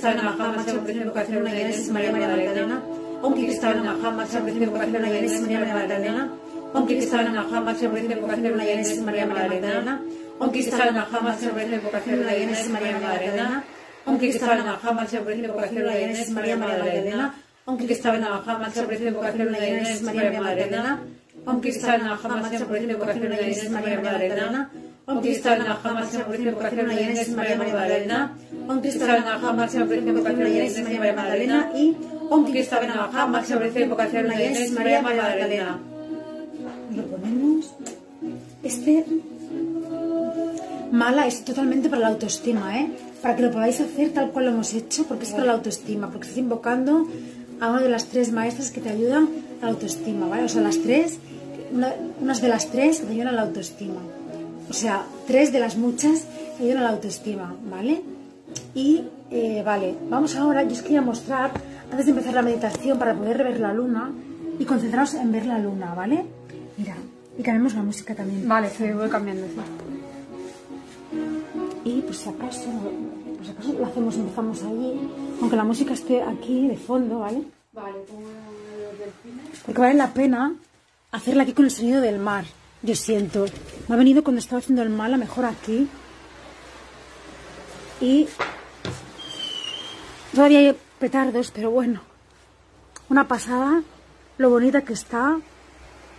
Namaha, 0.09 0.51
máxima 0.53 0.91
invocación 0.91 1.43
la 1.43 1.51
llena, 1.51 1.69
Isis 1.69 1.89
María 1.89 2.11
Magdalena. 2.11 2.81
La 4.93 5.09
llena, 5.09 5.29
Isis 5.29 5.49
María 5.49 5.71
Magdalena. 5.71 6.29
Om 6.53 6.93
Cristo 6.93 7.23
Namaha, 7.23 7.61
máxima 7.71 8.11
invocación 8.11 8.53
la 8.53 8.63
llena, 8.69 8.81
Isis 8.81 9.01
María 9.01 9.25
Magdalena. 9.25 9.89
Cristo 10.45 10.85
Namaha, 10.85 11.21
máxima 11.31 11.71
invocación 11.71 12.27
la 12.27 12.33
llena, 12.35 12.51
Isis 12.55 12.71
María 12.71 12.99
Magdalena. 13.01 13.63
Cristo 14.17 14.47
Namaha, 14.47 14.91
máxima 14.91 15.33
invocación 15.33 15.85
la 15.85 15.93
llena, 15.95 16.11
Isis 16.11 16.31
María 16.31 16.57
Magdalena. 16.57 17.33
Llena, 17.67 17.77
Isis 17.77 17.77
María 17.77 17.77
Magdalena. 17.77 17.77
Om 17.77 17.77
Cristo 17.77 18.07
Namaha, 18.17 18.57
máxima 18.57 18.97
invocación 19.07 19.51
la 19.51 19.77
Isis 19.77 19.81
María 19.81 19.81
Magdalena. 19.81 19.81
Llena, 19.81 19.91
Isis 19.91 20.01
María 20.01 20.31
Magdalena. 20.41 21.01
Om 21.45 21.61
Cristo 21.61 21.87
Namaha, 21.87 22.29
máxima 22.33 22.77
invocación 22.77 23.31
la 23.31 23.41
Isis 23.41 23.69
María 23.69 23.95
Magdalena. 23.95 24.21
Llena, 24.21 24.67
Isis 24.71 24.95
María 24.95 24.95
Magdalena. 24.97 24.97
Om 25.01 25.21
Cristo 25.21 25.47
Namaha, 25.47 26.09
máxima 26.11 26.45
invocación 26.49 26.87
la 26.87 27.01
Isis 27.01 27.29
María 27.29 27.31
Magdalena. 27.31 27.31
Llena, 27.31 27.31
Isis 27.31 27.35
María 27.35 27.57
Magdalena. 27.61 28.37
Om 28.67 28.81
Cristo 28.81 29.05
Namaha, 29.07 29.53
máxima 29.53 29.95
invocación 29.95 30.09
la 30.09 30.09
Isis 30.09 30.09
María 30.09 30.09
Magdalena. 30.09 30.09
Om 30.09 30.09
Cristo 30.09 30.09
Namaha, 30.11 30.11
máxima 30.11 30.11
invocación 30.11 30.39
la 30.39 30.49
llena, 30.49 30.65
Isis 30.65 30.83
María 30.83 31.13
Magdalena. 31.13 31.71
Y 31.75 31.95
Om 32.29 32.45
Cristo 32.45 32.75
Namaha, 32.81 33.27
máxima 33.27 33.67
invocación 33.67 34.27
la 34.27 34.43
Isis 34.43 34.71
María 34.71 35.01
Magdalena. 35.01 35.79
Lo 36.95 37.03
ponemos. 37.05 37.73
Este 38.63 39.05
mala 40.91 41.25
es 41.25 41.43
totalmente 41.43 41.89
para 41.89 42.01
la 42.01 42.07
autoestima, 42.09 42.77
¿eh? 42.79 42.91
Para 43.21 43.35
que 43.35 43.43
lo 43.43 43.51
podáis 43.51 43.79
hacer 43.79 44.11
tal 44.11 44.31
cual 44.31 44.45
lo 44.45 44.51
hemos 44.51 44.73
hecho, 44.73 45.05
porque 45.05 45.23
es 45.25 45.31
para 45.31 45.45
la 45.45 45.53
autoestima, 45.53 46.09
porque 46.09 46.27
estás 46.27 46.37
invocando 46.37 47.07
a 47.61 47.69
una 47.69 47.81
de 47.81 47.89
las 47.89 48.07
tres 48.07 48.31
maestras 48.33 48.71
que 48.71 48.81
te 48.81 48.89
ayudan 48.89 49.29
a 49.61 49.65
la 49.65 49.71
autoestima, 49.71 50.27
¿vale? 50.27 50.43
O 50.43 50.49
sea, 50.49 50.61
las 50.61 50.79
tres, 50.79 51.19
una, 51.71 51.93
unas 52.19 52.41
de 52.41 52.49
las 52.49 52.69
tres 52.71 52.99
que 52.99 53.05
te 53.05 53.11
ayudan 53.13 53.27
a 53.29 53.31
la 53.33 53.43
autoestima. 53.43 54.01
O 54.69 54.73
sea, 54.73 55.05
tres 55.27 55.53
de 55.53 55.59
las 55.59 55.77
muchas 55.77 56.25
que 56.57 56.63
ayudan 56.63 56.79
a 56.79 56.83
la 56.85 56.89
autoestima, 56.89 57.55
¿vale? 57.69 58.01
Y, 58.73 59.03
eh, 59.29 59.61
vale, 59.63 59.95
vamos 60.09 60.35
ahora, 60.35 60.63
yo 60.63 60.71
os 60.71 60.81
quería 60.81 61.01
mostrar, 61.01 61.51
antes 61.91 62.05
de 62.05 62.11
empezar 62.11 62.33
la 62.33 62.41
meditación, 62.41 62.97
para 62.97 63.13
poder 63.13 63.43
ver 63.43 63.59
la 63.59 63.73
luna 63.73 64.11
y 64.57 64.65
concentraros 64.65 65.13
en 65.13 65.31
ver 65.31 65.45
la 65.45 65.59
luna, 65.59 65.93
¿vale? 65.93 66.25
Mira, 66.77 66.95
y 67.37 67.43
cambiemos 67.43 67.75
la 67.75 67.83
música 67.83 68.15
también. 68.15 68.47
Vale, 68.47 68.69
sí, 68.69 68.91
voy 68.91 69.07
cambiando. 69.07 69.45
sí. 69.45 69.53
Y 71.83 72.01
pues 72.01 72.17
si 72.17 72.29
acaso, 72.29 72.69
pues 73.37 73.49
acaso 73.49 73.73
lo 73.73 73.85
hacemos, 73.85 74.15
empezamos 74.15 74.63
allí, 74.63 74.99
aunque 75.41 75.55
la 75.55 75.63
música 75.63 75.93
esté 75.93 76.21
aquí 76.21 76.67
de 76.67 76.77
fondo, 76.77 77.19
¿vale? 77.19 77.43
Vale, 77.73 77.99
pongo 77.99 78.27
los 78.27 78.99
delfines. 78.99 79.59
Porque 79.65 79.79
vale 79.79 79.93
la 79.93 80.13
pena 80.13 80.53
hacerla 81.11 81.43
aquí 81.43 81.53
con 81.53 81.63
el 81.63 81.71
sonido 81.71 82.01
del 82.01 82.19
mar, 82.19 82.43
yo 82.81 82.95
siento. 82.95 83.45
Me 83.87 83.95
ha 83.95 83.97
venido 83.97 84.25
cuando 84.25 84.39
estaba 84.39 84.59
haciendo 84.59 84.81
el 84.81 84.89
mal, 84.89 85.13
a 85.13 85.17
mejor 85.17 85.45
aquí. 85.45 85.87
Y 88.01 88.27
todavía 90.33 90.59
hay 90.59 90.77
petardos, 90.99 91.51
pero 91.51 91.71
bueno. 91.71 92.01
Una 93.07 93.29
pasada, 93.29 93.83
lo 94.37 94.49
bonita 94.49 94.81
que 94.81 94.91
está, 94.91 95.39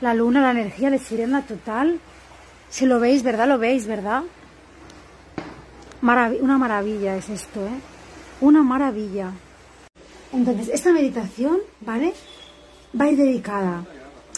la 0.01 0.15
luna, 0.15 0.41
la 0.41 0.53
energía 0.53 0.89
de 0.91 0.99
sirena 0.99 1.43
total. 1.43 2.01
Si 2.71 2.87
lo 2.87 2.99
veis, 2.99 3.23
¿verdad? 3.23 3.49
Lo 3.49 3.59
veis, 3.59 3.87
¿verdad? 3.87 4.23
Una 6.01 6.57
maravilla 6.57 7.15
es 7.17 7.29
esto, 7.29 7.67
¿eh? 7.67 7.79
Una 8.41 8.63
maravilla. 8.63 9.33
Entonces, 10.33 10.69
esta 10.73 10.93
meditación, 10.93 11.59
¿vale? 11.81 12.15
Va 12.99 13.05
a 13.05 13.11
ir 13.11 13.19
dedicada 13.19 13.85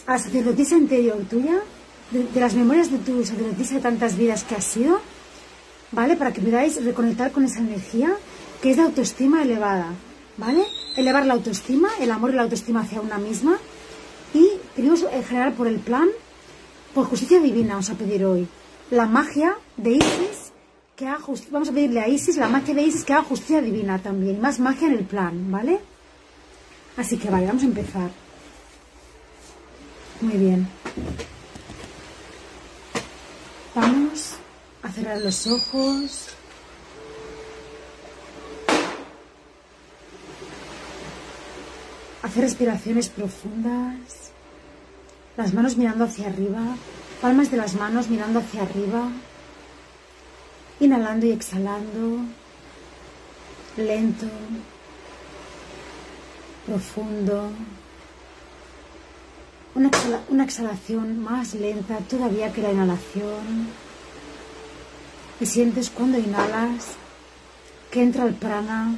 a 0.07 0.13
la 0.13 0.19
sacerdotisa 0.19 0.77
interior 0.77 1.19
tuya, 1.31 1.61
de, 2.11 2.41
las 2.41 2.55
memorias 2.55 2.91
de 2.91 2.99
tu 2.99 3.25
sacerdotisa 3.25 3.77
de 3.77 3.81
tantas 3.81 4.17
vidas 4.17 4.45
que 4.45 4.55
has 4.55 4.65
sido, 4.65 5.01
¿vale? 5.93 6.17
Para 6.17 6.33
que 6.33 6.41
podáis 6.41 6.83
reconectar 6.85 7.33
con 7.33 7.45
esa 7.45 7.61
energía 7.61 8.15
que 8.61 8.71
es 8.71 8.77
de 8.77 8.83
autoestima 8.83 9.43
elevada, 9.43 9.93
¿vale? 10.37 10.65
Elevar 10.97 11.27
la 11.27 11.35
autoestima, 11.35 11.89
el 12.01 12.11
amor 12.11 12.31
y 12.31 12.37
la 12.37 12.43
autoestima 12.43 12.81
hacia 12.81 13.01
una 13.01 13.19
misma. 13.19 13.59
Y 14.33 14.49
pedimos 14.75 15.05
en 15.13 15.25
general 15.25 15.53
por 15.53 15.69
el 15.69 15.79
plan, 15.79 16.09
por 16.95 17.07
justicia 17.07 17.41
divina, 17.41 17.75
vamos 17.75 17.91
a 17.91 17.95
pedir 17.95 18.25
hoy. 18.25 18.49
La 18.91 19.07
magia 19.07 19.57
de 19.77 19.93
Isis, 19.93 20.53
vamos 21.51 21.69
a 21.69 21.73
pedirle 21.73 22.01
a 22.01 22.09
Isis, 22.09 22.37
la 22.37 22.49
magia 22.49 22.75
de 22.75 22.83
Isis 22.83 23.05
que 23.05 23.13
haga 23.13 23.25
justicia 23.25 23.61
divina 23.61 23.99
también, 23.99 24.41
más 24.41 24.61
magia 24.61 24.87
en 24.89 24.95
el 24.95 25.05
plan, 25.05 25.51
¿vale? 25.51 25.81
Así 26.97 27.19
que 27.19 27.29
vale, 27.29 27.47
vamos 27.47 27.63
a 27.63 27.67
empezar. 27.67 28.11
Muy 30.21 30.37
bien. 30.37 30.69
Vamos 33.75 34.35
a 34.83 34.89
cerrar 34.93 35.19
los 35.19 35.47
ojos. 35.49 36.29
Hacer 42.23 42.45
respiraciones 42.45 43.09
profundas. 43.09 44.31
Las 45.37 45.53
manos 45.53 45.77
mirando 45.77 46.05
hacia 46.05 46.29
arriba. 46.29 46.77
Palmas 47.21 47.51
de 47.51 47.57
las 47.57 47.75
manos 47.75 48.09
mirando 48.09 48.39
hacia 48.39 48.63
arriba. 48.63 49.11
Inhalando 50.81 51.27
y 51.27 51.33
exhalando. 51.33 52.21
Lento. 53.77 54.27
Profundo. 56.67 57.51
Una, 59.75 59.91
una 60.29 60.45
exhalación 60.45 61.21
más 61.23 61.55
lenta 61.55 61.99
todavía 61.99 62.53
que 62.53 62.63
la 62.63 62.73
inhalación. 62.73 63.69
Y 65.41 65.47
sientes 65.47 65.91
cuando 65.91 66.19
inhalas 66.19 66.95
que 67.91 68.03
entra 68.03 68.25
el 68.25 68.35
prana, 68.35 68.95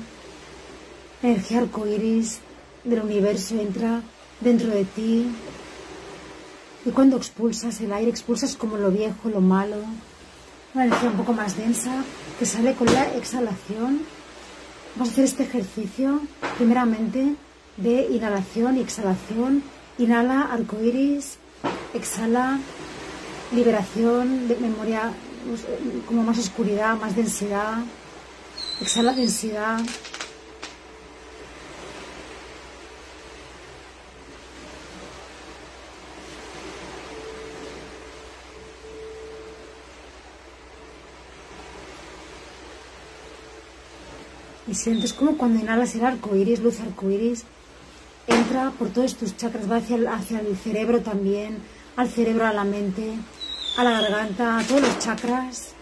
energía 1.23 1.59
arcoíris 1.59 2.41
del 2.85 3.03
universo 3.03 3.55
entra 3.61 4.03
dentro 4.41 4.69
de 4.69 4.85
ti. 4.85 5.27
Y 6.85 6.91
cuando 6.91 7.17
expulsas 7.17 7.81
el 7.81 7.93
aire, 7.93 8.11
expulsas 8.11 8.57
como 8.57 8.77
lo 8.77 8.91
viejo, 8.91 9.29
lo 9.29 9.41
malo, 9.41 9.77
una 10.77 10.85
energía 10.85 11.09
un 11.09 11.17
poco 11.17 11.33
más 11.33 11.57
densa 11.57 12.05
que 12.39 12.45
sale 12.45 12.75
con 12.75 12.93
la 12.93 13.05
exhalación. 13.17 14.03
Vamos 14.95 15.09
a 15.09 15.13
hacer 15.13 15.25
este 15.25 15.45
ejercicio 15.45 16.21
primeramente 16.59 17.35
de 17.79 18.09
inhalación 18.11 18.77
y 18.77 18.81
exhalación. 18.81 19.63
Inhala 19.97 20.43
arcoíris, 20.43 21.39
exhala 21.95 22.59
liberación, 23.55 24.49
de 24.49 24.57
memoria, 24.57 25.13
pues, 25.49 25.65
como 26.07 26.23
más 26.23 26.39
oscuridad, 26.39 26.95
más 26.99 27.17
densidad. 27.17 27.79
Exhala 28.83 29.15
densidad. 29.15 29.81
Y 44.69 44.75
sientes 44.75 45.13
como 45.13 45.37
cuando 45.39 45.61
inhalas 45.61 45.95
el 45.95 46.05
arco 46.05 46.35
iris, 46.35 46.61
luz 46.61 46.81
arco 46.81 47.09
iris, 47.09 47.45
entra 48.27 48.73
por 48.73 48.89
todos 48.89 49.17
tus 49.17 49.37
chakras, 49.37 49.71
va 49.71 49.77
hacia 49.77 49.97
el, 49.97 50.09
hacia 50.09 50.41
el 50.41 50.57
cerebro 50.57 51.01
también, 51.03 51.59
al 51.95 52.09
cerebro, 52.09 52.47
a 52.47 52.53
la 52.53 52.65
mente, 52.65 53.15
a 53.77 53.85
la 53.85 54.01
garganta, 54.01 54.59
a 54.59 54.63
todos 54.65 54.81
los 54.81 54.99
chakras. 54.99 55.76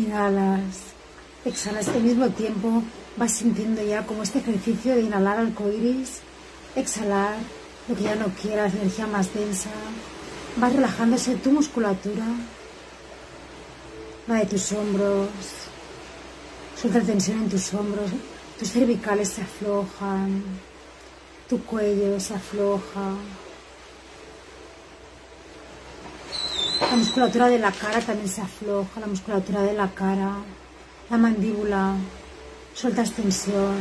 Inhalas, 0.00 0.94
exhalas 1.44 1.88
al 1.88 2.02
mismo 2.02 2.30
tiempo, 2.30 2.82
vas 3.18 3.32
sintiendo 3.32 3.82
ya 3.82 4.06
como 4.06 4.22
este 4.22 4.38
ejercicio 4.38 4.94
de 4.94 5.02
inhalar 5.02 5.46
iris, 5.76 6.20
exhalar 6.74 7.34
lo 7.86 7.94
que 7.94 8.04
ya 8.04 8.14
no 8.14 8.28
quieras, 8.40 8.72
energía 8.74 9.06
más 9.06 9.34
densa, 9.34 9.68
vas 10.56 10.72
relajándose 10.72 11.36
tu 11.36 11.52
musculatura, 11.52 12.24
la 14.26 14.36
de 14.36 14.46
tus 14.46 14.72
hombros, 14.72 15.28
suelta 16.80 17.00
tensión 17.00 17.42
en 17.42 17.50
tus 17.50 17.74
hombros, 17.74 18.10
tus 18.58 18.72
cervicales 18.72 19.28
se 19.28 19.42
aflojan, 19.42 20.42
tu 21.46 21.62
cuello 21.64 22.18
se 22.18 22.34
afloja, 22.34 23.16
La 26.90 26.96
musculatura 26.96 27.48
de 27.48 27.60
la 27.60 27.70
cara 27.70 28.00
también 28.00 28.28
se 28.28 28.40
afloja, 28.40 28.98
la 28.98 29.06
musculatura 29.06 29.62
de 29.62 29.74
la 29.74 29.88
cara, 29.94 30.32
la 31.08 31.16
mandíbula, 31.16 31.94
sueltas 32.74 33.12
tensión. 33.12 33.76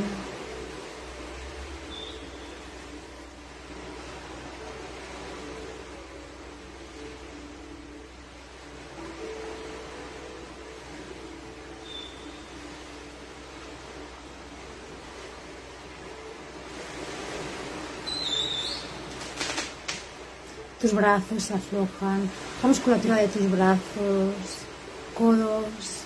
Tus 20.80 20.94
brazos 20.94 21.44
se 21.44 21.54
aflojan, 21.54 22.30
la 22.62 22.68
musculatura 22.68 23.18
de 23.18 23.28
tus 23.28 23.52
brazos, 23.52 24.34
codos, 25.18 26.04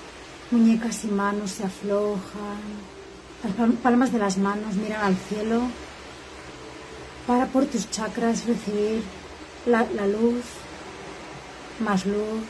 muñecas 0.50 1.04
y 1.04 1.08
manos 1.08 1.52
se 1.52 1.64
aflojan, 1.64 2.62
las 3.44 3.76
palmas 3.78 4.12
de 4.12 4.20
las 4.20 4.38
manos 4.38 4.76
miran 4.76 5.02
al 5.04 5.16
cielo 5.16 5.62
para 7.28 7.46
por 7.48 7.66
tus 7.66 7.90
chakras 7.90 8.46
recibir 8.46 9.04
la, 9.66 9.84
luz, 10.08 10.44
más 11.80 12.06
luz, 12.06 12.44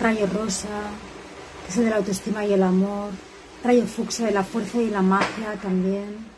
rayo 0.00 0.26
rosa, 0.26 0.68
que 1.64 1.70
es 1.70 1.76
el 1.78 1.84
de 1.84 1.90
la 1.90 1.96
autoestima 1.96 2.44
y 2.44 2.52
el 2.52 2.62
amor, 2.62 3.10
rayo 3.62 3.86
fucsia 3.86 4.26
de 4.26 4.32
la 4.32 4.44
fuerza 4.44 4.78
y 4.78 4.90
la 4.90 5.02
magia 5.02 5.54
también. 5.62 6.35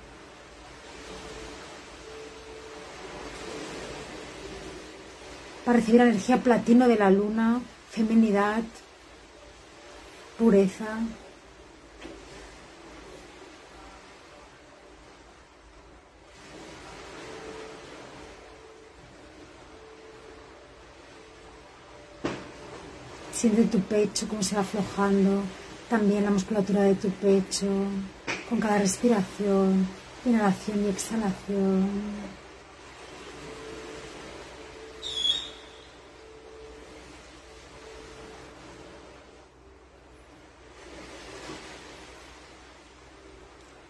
Para 5.69 5.81
recibir 5.81 6.01
energía 6.01 6.43
platino 6.43 6.89
de 6.89 6.97
la 6.97 7.11
luna, 7.11 7.61
feminidad, 7.91 8.63
pureza. 10.39 10.87
Siente 23.31 23.65
tu 23.65 23.79
pecho 23.81 24.27
como 24.27 24.43
se 24.43 24.55
va 24.55 24.63
aflojando, 24.63 25.43
también 25.91 26.25
la 26.25 26.31
musculatura 26.31 26.81
de 26.81 26.95
tu 26.95 27.11
pecho, 27.11 27.67
con 28.49 28.59
cada 28.59 28.79
respiración, 28.79 29.87
inhalación 30.25 30.87
y 30.87 30.89
exhalación. 30.89 32.48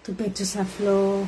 Tu 0.09 0.15
pecho 0.15 0.43
se 0.47 0.59
afloja. 0.59 1.27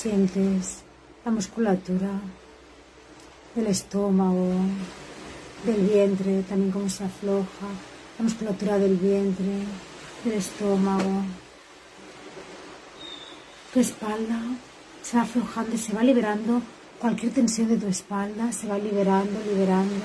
Sientes 0.00 0.84
la 1.24 1.32
musculatura 1.32 2.20
del 3.56 3.66
estómago, 3.66 4.52
del 5.66 5.88
vientre, 5.88 6.44
también 6.48 6.70
como 6.70 6.88
se 6.88 7.02
afloja, 7.02 7.66
la 8.16 8.22
musculatura 8.22 8.78
del 8.78 8.94
vientre, 8.94 9.64
del 10.24 10.34
estómago. 10.34 11.24
Tu 13.74 13.80
espalda 13.80 14.40
se 15.02 15.16
va 15.16 15.24
aflojando 15.24 15.74
y 15.74 15.78
se 15.78 15.92
va 15.92 16.04
liberando 16.04 16.62
cualquier 17.00 17.32
tensión 17.32 17.66
de 17.66 17.78
tu 17.78 17.88
espalda, 17.88 18.52
se 18.52 18.68
va 18.68 18.78
liberando, 18.78 19.36
liberando. 19.50 19.96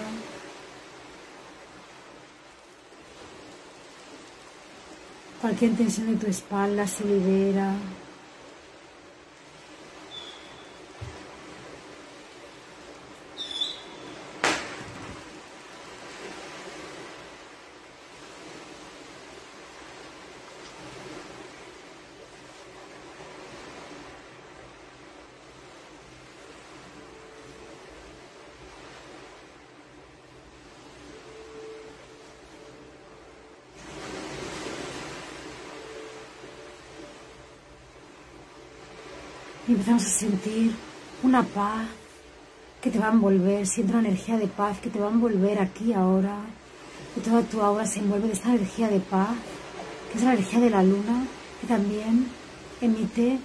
Cualquier 5.39 5.75
tensión 5.75 6.07
de 6.07 6.15
tu 6.15 6.25
espalda 6.25 6.87
se 6.87 7.05
libera. 7.05 7.75
Empezamos 39.83 40.05
a 40.05 40.17
sentir 40.17 40.71
una 41.23 41.43
paz 41.43 41.85
que 42.81 42.89
te 42.89 42.99
va 42.99 43.09
a 43.09 43.11
envolver, 43.11 43.67
siente 43.67 43.91
una 43.91 44.07
energía 44.07 44.37
de 44.37 44.47
paz 44.47 44.79
que 44.79 44.89
te 44.89 44.97
va 44.97 45.07
a 45.07 45.11
envolver 45.11 45.59
aquí 45.59 45.91
ahora 45.91 46.37
y 47.17 47.19
toda 47.19 47.41
tu 47.41 47.59
aura 47.59 47.85
se 47.85 47.99
envuelve 47.99 48.27
de 48.27 48.33
esta 48.33 48.55
energía 48.55 48.87
de 48.87 49.01
paz, 49.01 49.35
que 50.09 50.19
es 50.19 50.23
la 50.23 50.35
energía 50.35 50.61
de 50.61 50.69
la 50.69 50.83
luna, 50.83 51.25
que 51.59 51.67
también 51.67 52.27
emite, 52.79 53.39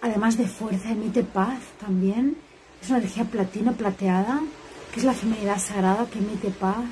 además 0.00 0.38
de 0.38 0.48
fuerza, 0.48 0.92
emite 0.92 1.22
paz 1.22 1.58
también. 1.78 2.38
Es 2.80 2.88
una 2.88 3.00
energía 3.00 3.24
platino 3.24 3.74
plateada, 3.74 4.40
que 4.90 5.00
es 5.00 5.04
la 5.04 5.12
feminidad 5.12 5.58
sagrada 5.58 6.06
que 6.06 6.18
emite 6.18 6.48
paz. 6.48 6.86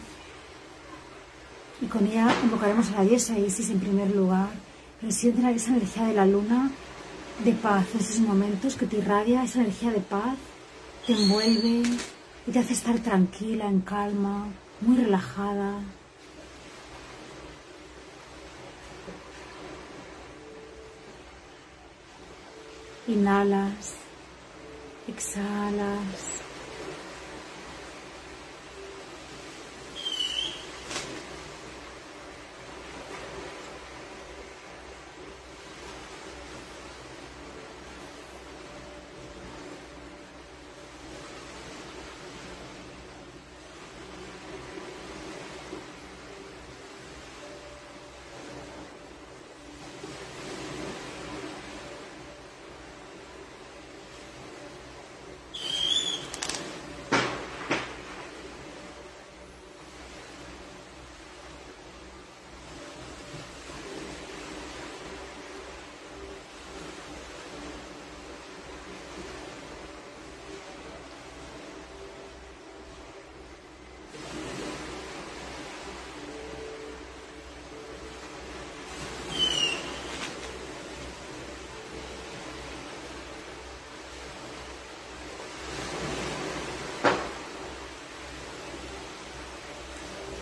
Y 1.81 1.87
con 1.87 2.07
ella 2.07 2.29
invocaremos 2.43 2.91
a 2.91 2.97
la 2.97 3.05
diosa 3.05 3.39
Isis 3.39 3.71
en 3.71 3.81
primer 3.81 4.15
lugar. 4.15 4.51
Pero 5.01 5.13
siente 5.13 5.41
esa 5.51 5.71
energía 5.71 6.05
de 6.05 6.15
la 6.15 6.27
luna 6.27 6.71
de 7.43 7.53
paz, 7.53 7.87
esos 7.99 8.21
momentos 8.21 8.77
que 8.77 8.87
te 8.87 8.99
irradia 8.99 9.43
esa 9.43 9.61
energía 9.61 9.91
de 9.91 10.01
paz, 10.01 10.37
te 11.07 11.13
envuelve 11.13 11.83
y 12.47 12.51
te 12.51 12.59
hace 12.59 12.75
estar 12.75 12.99
tranquila, 13.01 13.67
en 13.67 13.81
calma, 13.81 14.47
muy 14.81 14.97
relajada. 14.99 15.81
Inhalas, 23.07 23.95
exhalas. 25.09 26.44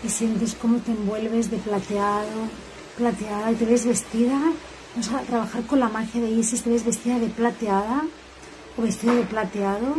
Y 0.03 0.09
sientes 0.09 0.55
cómo 0.59 0.79
te 0.79 0.91
envuelves 0.91 1.49
de 1.49 1.57
plateado, 1.57 2.49
plateada 2.97 3.51
y 3.51 3.55
te 3.55 3.65
ves 3.65 3.85
vestida. 3.85 4.39
Vamos 4.95 5.11
a 5.11 5.21
trabajar 5.21 5.63
con 5.63 5.79
la 5.79 5.89
magia 5.89 6.21
de 6.21 6.29
Isis, 6.29 6.61
te 6.61 6.69
ves 6.69 6.85
vestida 6.85 7.19
de 7.19 7.27
plateada 7.27 8.03
o 8.77 8.81
vestido 8.81 9.15
de 9.15 9.23
plateado. 9.23 9.95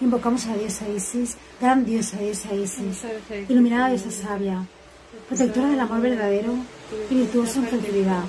Invocamos 0.00 0.46
a 0.46 0.50
la 0.50 0.58
diosa 0.58 0.88
Isis, 0.88 1.36
gran 1.60 1.84
diosa 1.84 2.18
diosa 2.18 2.52
Isis, 2.54 3.02
iluminada 3.48 3.88
diosa 3.88 4.10
sabia, 4.10 4.66
protectora 5.28 5.68
del 5.68 5.80
amor 5.80 6.00
verdadero 6.00 6.54
y 7.08 7.14
virtuosa 7.14 7.60
en 7.60 7.68
fertilidad. 7.68 8.24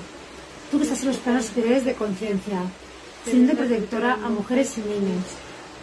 Tú 0.70 0.78
que 0.78 0.84
estás 0.84 1.02
en 1.02 1.08
los 1.08 1.16
planos 1.18 1.46
superiores 1.46 1.84
de 1.84 1.94
conciencia, 1.94 2.60
siendo 3.24 3.54
protectora 3.54 4.14
a 4.14 4.28
mujeres 4.28 4.78
y 4.78 4.80
niños, 4.80 5.24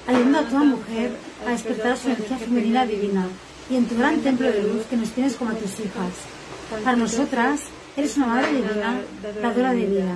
ayudando 0.07 0.39
a 0.39 0.43
toda 0.43 0.63
mujer 0.63 1.11
a 1.45 1.51
despertar 1.51 1.97
su 1.97 2.07
energía 2.07 2.37
femenina 2.37 2.85
divina 2.85 3.27
y 3.69 3.75
en 3.75 3.85
tu 3.85 3.97
gran 3.97 4.19
templo 4.19 4.51
de 4.51 4.63
luz 4.63 4.85
que 4.89 4.97
nos 4.97 5.09
tienes 5.11 5.35
como 5.35 5.51
a 5.51 5.55
tus 5.55 5.79
hijas. 5.79 6.13
Para 6.83 6.97
nosotras, 6.97 7.61
eres 7.95 8.17
una 8.17 8.27
madre 8.27 8.53
divina, 8.53 9.01
dadora 9.41 9.73
de 9.73 9.85
vida. 9.85 10.15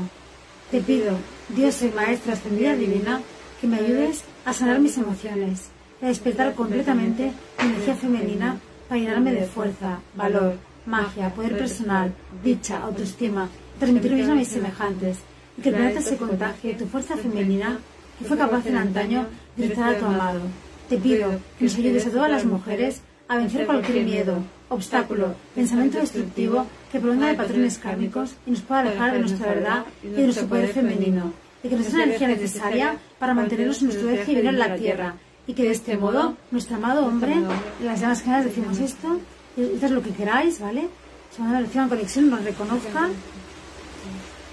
Te 0.72 0.82
pido, 0.82 1.18
Dios 1.50 1.82
y 1.82 1.90
Maestra 1.90 2.34
Ascendida 2.34 2.76
Divina, 2.76 3.22
que 3.60 3.68
me 3.68 3.78
ayudes 3.78 4.24
a 4.46 4.54
sanar 4.54 4.80
mis 4.80 4.98
emociones, 4.98 5.70
a 6.02 6.08
despertar 6.08 6.54
completamente 6.54 7.32
mi 7.60 7.70
energía 7.70 7.96
femenina 7.96 8.58
para 8.88 9.02
llenarme 9.02 9.34
de 9.34 9.46
fuerza, 9.46 10.00
valor, 10.16 10.58
magia, 10.86 11.34
poder 11.34 11.58
personal, 11.58 12.14
dicha, 12.44 12.82
autoestima, 12.82 13.50
transmitir 13.80 14.14
mismo 14.14 14.34
a 14.34 14.36
mis 14.36 14.48
semejantes, 14.48 15.18
y 15.58 15.62
que 15.62 15.70
el 15.70 15.76
planeta 15.76 16.02
se 16.02 16.18
contagie 16.18 16.76
tu 16.76 16.86
fuerza 16.86 17.18
femenina 17.18 17.80
que 18.18 18.26
fue 18.26 18.38
capaz 18.38 18.66
en 18.68 18.78
antaño 18.78 19.28
de 19.56 19.68
rizar 19.68 19.96
a 19.96 19.98
tu 19.98 20.06
amado. 20.06 20.42
Te 20.90 20.98
pido 20.98 21.30
que 21.58 21.66
nos 21.66 21.76
ayudes 21.76 22.06
a 22.08 22.12
todas 22.12 22.32
las 22.32 22.46
mujeres 22.46 23.02
a 23.30 23.38
vencer 23.38 23.68
cualquier 23.68 24.04
miedo, 24.04 24.44
obstáculo, 24.70 25.36
pensamiento 25.54 26.00
destructivo 26.00 26.66
que 26.92 27.00
provenga 27.00 27.28
de 27.28 27.36
patrones 27.36 27.78
kármicos 27.78 28.32
y 28.48 28.52
nos 28.52 28.62
pueda 28.62 28.82
alejar 28.82 29.14
de 29.14 29.20
nuestra 29.20 29.48
verdad 29.54 29.86
y 30.04 30.08
de 30.08 30.24
nuestro 30.24 30.48
poder 30.48 30.70
femenino, 30.70 31.32
de 31.62 31.70
que 31.70 31.76
nos 31.76 31.92
dé 31.92 31.98
la 32.00 32.04
energía 32.06 32.28
necesaria 32.28 32.98
para 33.20 33.36
mantenernos 33.36 33.82
en 33.82 33.90
nuestro 33.90 34.10
eje 34.10 34.32
y 34.34 34.48
en 34.48 34.58
la 34.58 34.76
tierra, 34.76 35.14
y 35.46 35.54
que 35.54 35.62
de 35.62 35.72
este 35.72 35.96
modo 35.96 36.38
nuestro 36.50 36.78
amado 36.78 37.06
hombre, 37.06 37.36
las 37.84 38.02
llamas 38.02 38.24
gemelas 38.24 38.46
decimos 38.46 38.80
esto, 38.80 39.20
y 39.56 39.62
es 39.80 39.92
lo 39.92 40.02
que 40.02 40.10
queráis, 40.10 40.60
¿vale? 40.60 40.90
Se 41.36 41.44
van 41.44 41.54
a 41.54 41.60
reciban 41.60 41.88
conexión, 41.88 42.32
nos 42.32 42.44
reconozcan, 42.44 43.12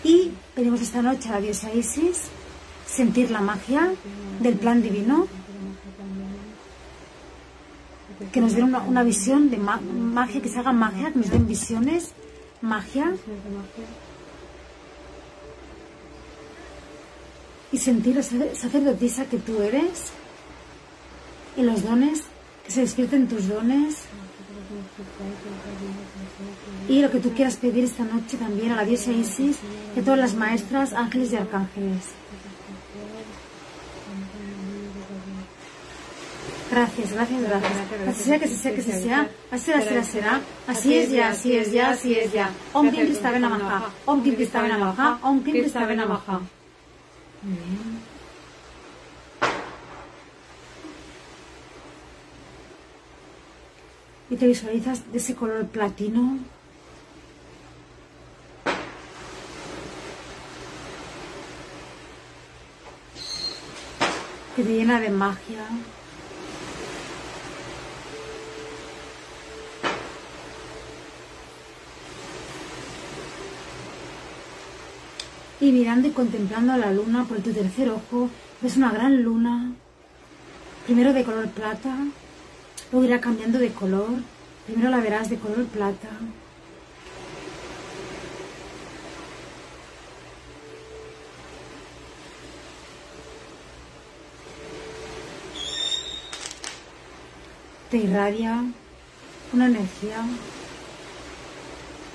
y 0.04 0.32
pedimos 0.54 0.82
esta 0.82 1.00
noche 1.00 1.30
a 1.30 1.32
la 1.32 1.40
diosa 1.40 1.72
Isis 1.72 2.24
sentir 2.86 3.30
la 3.30 3.40
magia 3.40 3.90
del 4.40 4.54
plan 4.54 4.82
divino 4.82 5.26
que 8.32 8.40
nos 8.40 8.54
den 8.54 8.74
una, 8.74 9.02
visión 9.02 9.50
de 9.50 9.58
magia, 9.58 10.40
que 10.40 10.48
se 10.48 10.58
haga 10.58 10.72
magia, 10.72 11.12
que 11.12 11.18
nos 11.18 11.30
den 11.30 11.46
visiones, 11.46 12.12
magia. 12.62 13.14
Y 17.72 17.78
sentir 17.78 18.16
esa 18.16 18.36
sacerdotisa 18.54 19.26
que 19.26 19.38
tú 19.38 19.60
eres 19.60 20.12
y 21.56 21.62
los 21.62 21.82
dones, 21.82 22.22
que 22.64 22.72
se 22.72 22.80
despierten 22.80 23.28
tus 23.28 23.48
dones. 23.48 24.04
Y 26.88 27.02
lo 27.02 27.10
que 27.10 27.18
tú 27.18 27.32
quieras 27.32 27.56
pedir 27.56 27.84
esta 27.84 28.04
noche 28.04 28.36
también 28.36 28.72
a 28.72 28.76
la 28.76 28.84
diosa 28.84 29.10
Isis 29.12 29.58
y 29.94 30.00
a 30.00 30.02
todas 30.02 30.18
las 30.18 30.34
maestras, 30.34 30.92
ángeles 30.92 31.32
y 31.32 31.36
arcángeles. 31.36 32.15
Gracias, 36.70 37.12
gracias, 37.12 37.42
gracias. 37.42 38.08
Así 38.08 38.24
sea 38.24 38.38
que 38.38 38.48
se 38.48 38.56
sea 38.56 38.74
que 38.74 38.82
se 38.82 39.02
sea, 39.02 39.30
así 39.50 39.64
será, 39.64 39.82
será, 39.82 40.04
será. 40.04 40.40
Así 40.66 40.94
es 40.94 41.10
ya, 41.10 41.28
así 41.28 41.56
es 41.56 41.72
ya, 41.72 41.90
así 41.90 42.14
es 42.14 42.32
ya. 42.32 42.50
Om 42.72 42.90
Kim 42.90 43.06
Krista 43.06 43.38
Namaha, 43.38 43.90
Om 44.04 44.22
Kim 44.22 44.34
Krista 44.34 44.62
Namaha, 44.66 45.18
Om 45.22 45.44
Kim 45.44 45.52
Krista 45.52 45.80
Namaha. 45.80 46.40
Muy 47.42 47.54
bien. 47.54 48.16
Y 54.28 54.36
te 54.36 54.46
visualizas 54.48 55.12
de 55.12 55.18
ese 55.18 55.34
color 55.36 55.66
platino. 55.66 56.38
que 64.56 64.64
te 64.64 64.70
llena 64.70 64.98
de 64.98 65.10
magia. 65.10 65.68
Y 75.60 75.72
mirando 75.72 76.08
y 76.08 76.10
contemplando 76.10 76.72
a 76.72 76.76
la 76.76 76.92
luna 76.92 77.24
por 77.24 77.38
tu 77.38 77.52
tercer 77.52 77.88
ojo, 77.90 78.28
ves 78.60 78.76
una 78.76 78.90
gran 78.90 79.22
luna, 79.22 79.72
primero 80.84 81.12
de 81.12 81.24
color 81.24 81.48
plata, 81.48 81.96
luego 82.92 83.06
irá 83.06 83.20
cambiando 83.20 83.58
de 83.58 83.72
color, 83.72 84.10
primero 84.66 84.90
la 84.90 85.00
verás 85.00 85.30
de 85.30 85.38
color 85.38 85.64
plata. 85.66 86.08
Te 97.90 97.98
irradia 97.98 98.64
una 99.52 99.66
energía 99.66 100.18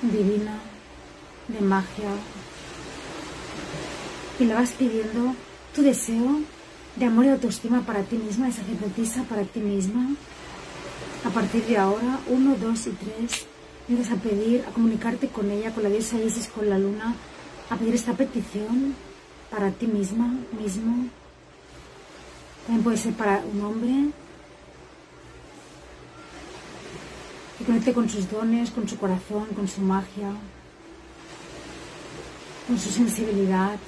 divina, 0.02 0.58
de 1.48 1.60
magia, 1.60 2.10
y 4.38 4.44
le 4.44 4.54
vas 4.54 4.72
pidiendo 4.72 5.34
tu 5.74 5.82
deseo 5.82 6.40
de 6.96 7.04
amor 7.06 7.24
y 7.24 7.28
autoestima 7.28 7.82
para 7.82 8.02
ti 8.02 8.16
misma, 8.16 8.46
de 8.46 8.52
sacerdotisa 8.52 9.22
para 9.24 9.42
ti 9.44 9.60
misma. 9.60 10.10
A 11.24 11.30
partir 11.30 11.64
de 11.64 11.78
ahora, 11.78 12.18
uno, 12.26 12.56
dos 12.56 12.86
y 12.86 12.90
tres, 12.90 13.46
vienes 13.88 14.10
a 14.10 14.16
pedir, 14.16 14.64
a 14.68 14.72
comunicarte 14.72 15.28
con 15.28 15.50
ella, 15.50 15.72
con 15.72 15.82
la 15.82 15.88
diosa 15.88 16.18
Isis, 16.18 16.48
con 16.48 16.68
la 16.68 16.78
luna, 16.78 17.14
a 17.70 17.76
pedir 17.76 17.94
esta 17.94 18.12
petición 18.14 18.94
para 19.50 19.70
ti 19.70 19.86
misma, 19.86 20.34
mismo. 20.58 21.08
También 22.66 22.84
puede 22.84 22.96
ser 22.96 23.12
para 23.14 23.42
un 23.52 23.60
hombre. 23.60 24.10
Que 27.58 27.64
conecte 27.64 27.92
con 27.92 28.08
sus 28.08 28.30
dones, 28.30 28.70
con 28.70 28.88
su 28.88 28.96
corazón, 28.96 29.46
con 29.54 29.68
su 29.68 29.80
magia, 29.80 30.32
con 32.66 32.78
su 32.78 32.90
sensibilidad. 32.90 33.78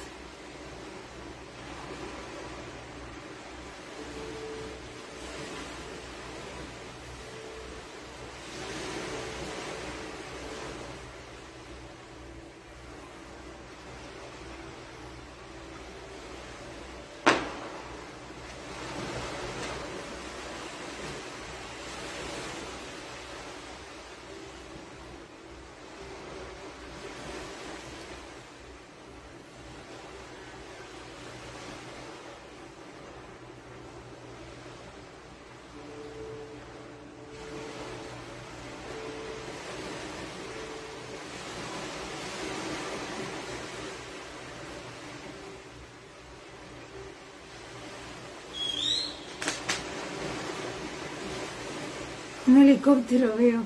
Un 52.54 52.62
helicóptero 52.62 53.34
veo. 53.36 53.62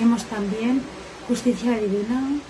Pedimos 0.00 0.24
también 0.24 0.80
justicia 1.28 1.76
divina 1.76 2.40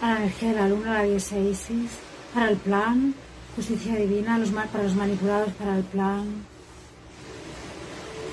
a 0.00 0.10
la 0.10 0.16
energía 0.18 0.50
de 0.50 0.54
la 0.54 0.68
luna, 0.68 0.92
la 0.92 1.02
diosa 1.02 1.36
Isis, 1.36 1.90
para 2.32 2.50
el 2.50 2.56
plan, 2.56 3.12
justicia 3.56 3.96
divina 3.96 4.38
los, 4.38 4.50
para 4.50 4.84
los 4.84 4.94
manipulados, 4.94 5.52
para 5.54 5.76
el 5.76 5.82
plan, 5.82 6.24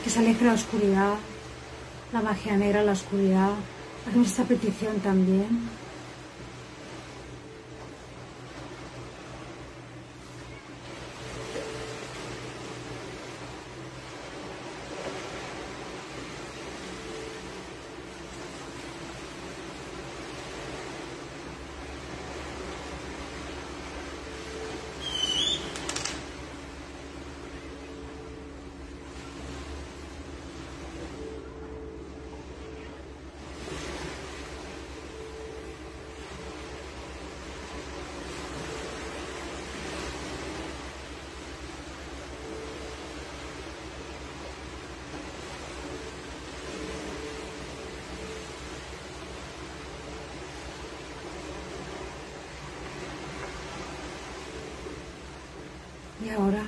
que 0.04 0.12
se 0.12 0.20
aleje 0.20 0.46
la 0.46 0.54
oscuridad, 0.54 1.16
la 2.14 2.22
magia 2.22 2.56
negra, 2.56 2.84
la 2.84 2.92
oscuridad. 2.92 3.54
Hacemos 4.08 4.28
esta 4.28 4.44
petición 4.44 5.00
también. 5.00 5.72
Y 56.24 56.30
ahora 56.30 56.64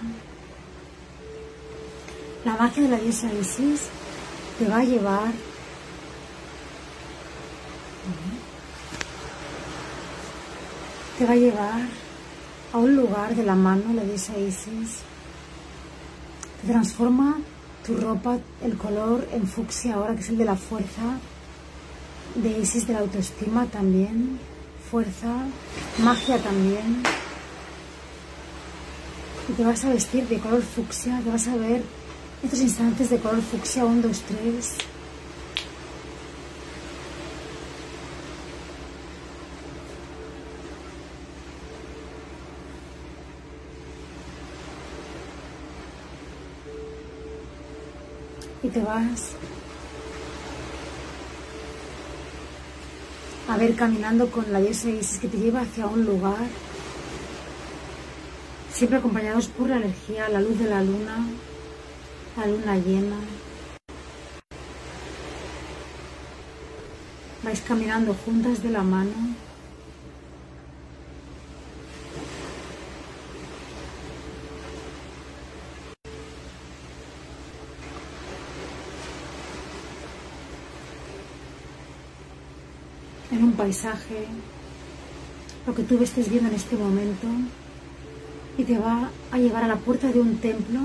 la 2.53 2.59
magia 2.59 2.83
de 2.83 2.89
la 2.89 2.97
diosa 2.97 3.33
Isis 3.33 3.81
te 4.59 4.67
va 4.67 4.77
a 4.77 4.83
llevar. 4.83 5.31
Te 11.17 11.25
va 11.25 11.31
a 11.31 11.35
llevar 11.35 11.81
a 12.73 12.77
un 12.77 12.95
lugar 12.95 13.35
de 13.35 13.43
la 13.43 13.55
mano, 13.55 13.93
la 13.95 14.03
diosa 14.03 14.37
Isis. 14.37 14.99
Te 16.61 16.67
transforma 16.67 17.39
tu 17.85 17.97
ropa, 17.97 18.37
el 18.63 18.77
color 18.77 19.27
en 19.31 19.47
fucsia 19.47 19.95
ahora, 19.95 20.13
que 20.13 20.21
es 20.21 20.29
el 20.29 20.37
de 20.37 20.45
la 20.45 20.55
fuerza, 20.55 21.17
de 22.35 22.59
Isis 22.59 22.85
de 22.85 22.93
la 22.93 22.99
autoestima 22.99 23.65
también, 23.65 24.37
fuerza, 24.91 25.33
magia 26.03 26.37
también. 26.37 27.01
Y 29.49 29.53
te 29.53 29.63
vas 29.63 29.83
a 29.85 29.89
vestir 29.89 30.27
de 30.27 30.37
color 30.37 30.61
fucsia, 30.61 31.19
te 31.23 31.31
vas 31.31 31.47
a 31.47 31.55
ver 31.55 31.81
estos 32.43 32.60
instantes 32.60 33.10
de 33.10 33.19
color 33.19 33.41
fucsia, 33.41 33.86
1, 33.86 34.01
2, 34.01 34.21
3. 34.21 34.75
Y 48.63 48.69
te 48.69 48.82
vas. 48.82 49.32
A 53.49 53.57
ver 53.57 53.76
caminando 53.76 54.30
con 54.30 54.51
la 54.51 54.59
diosa 54.59 54.89
Isis 54.89 55.20
que 55.20 55.28
te 55.28 55.38
lleva 55.38 55.61
hacia 55.61 55.86
un 55.86 56.05
lugar. 56.05 56.47
Siempre 58.74 58.97
acompañados 58.97 59.47
por 59.47 59.70
la 59.70 59.78
energía, 59.78 60.28
la 60.30 60.41
luz 60.41 60.57
de 60.57 60.65
la 60.65 60.82
luna, 60.82 61.28
la 62.38 62.47
luna 62.47 62.77
llena. 62.77 63.17
Vais 67.43 67.61
caminando 67.61 68.13
juntas 68.25 68.63
de 68.63 68.69
la 68.69 68.84
mano. 68.84 69.11
En 83.31 83.43
un 83.43 83.53
paisaje, 83.53 84.27
lo 85.67 85.75
que 85.75 85.84
tú 85.84 86.01
estés 86.01 86.29
viendo 86.29 86.49
en 86.49 86.55
este 86.55 86.75
momento 86.75 87.27
y 88.57 88.63
te 88.63 88.77
va 88.77 89.09
a 89.31 89.38
llevar 89.38 89.63
a 89.63 89.67
la 89.67 89.75
puerta 89.77 90.07
de 90.11 90.19
un 90.19 90.38
templo, 90.38 90.79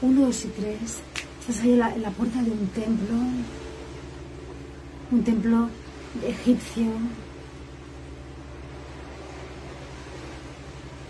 uno, 0.00 0.26
dos 0.26 0.44
y 0.44 0.48
tres. 0.48 1.00
Estás 1.40 1.60
ahí 1.62 1.72
en 1.72 2.02
la, 2.02 2.10
puerta 2.10 2.42
de 2.42 2.50
un 2.50 2.66
templo, 2.68 3.16
un 5.10 5.24
templo 5.24 5.68
egipcio. 6.24 6.86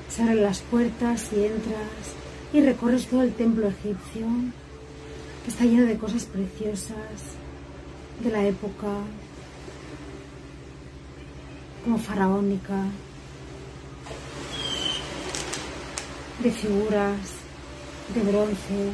Se 0.09 0.23
abren 0.23 0.43
las 0.43 0.61
puertas 0.61 1.31
y 1.33 1.45
entras 1.45 2.15
y 2.53 2.61
recorres 2.61 3.07
todo 3.07 3.23
el 3.23 3.35
templo 3.35 3.69
egipcio, 3.69 4.27
que 5.45 5.51
está 5.51 5.65
lleno 5.65 5.87
de 5.87 5.99
cosas 5.99 6.25
preciosas 6.25 7.37
de 8.23 8.31
la 8.31 8.45
época, 8.45 8.89
como 11.85 11.99
faraónica, 11.99 12.85
de 16.43 16.51
figuras 16.51 17.38
de 18.15 18.21
bronce. 18.23 18.93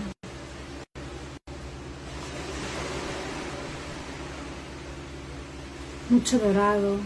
Mucho 6.10 6.38
dorado. 6.38 6.98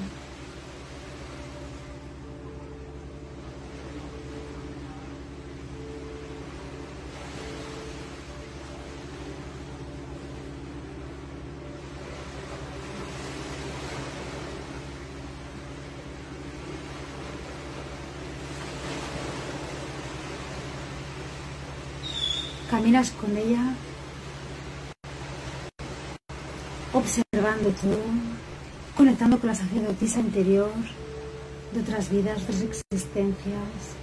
Caminas 22.89 23.11
con 23.11 23.37
ella, 23.37 23.75
observando 26.95 27.69
todo, 27.83 28.01
conectando 28.97 29.39
con 29.39 29.49
la 29.49 29.55
sacerdotisa 29.55 30.21
interior 30.21 30.71
de 31.75 31.81
otras 31.81 32.09
vidas, 32.09 32.39
de 32.39 32.45
otras 32.45 32.63
existencias. 32.63 33.99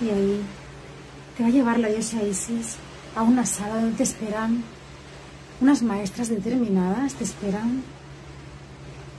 Y 0.00 0.10
ahí 0.10 0.40
te 1.36 1.42
va 1.42 1.47
a 1.47 1.47
llevar 1.58 1.80
la 1.80 1.88
diosa 1.88 2.22
Isis 2.22 2.76
a 3.16 3.22
una 3.22 3.44
sala 3.44 3.80
donde 3.80 3.96
te 3.96 4.04
esperan. 4.04 4.62
Unas 5.60 5.82
maestras 5.82 6.28
determinadas, 6.28 7.14
te 7.14 7.24
esperan. 7.24 7.82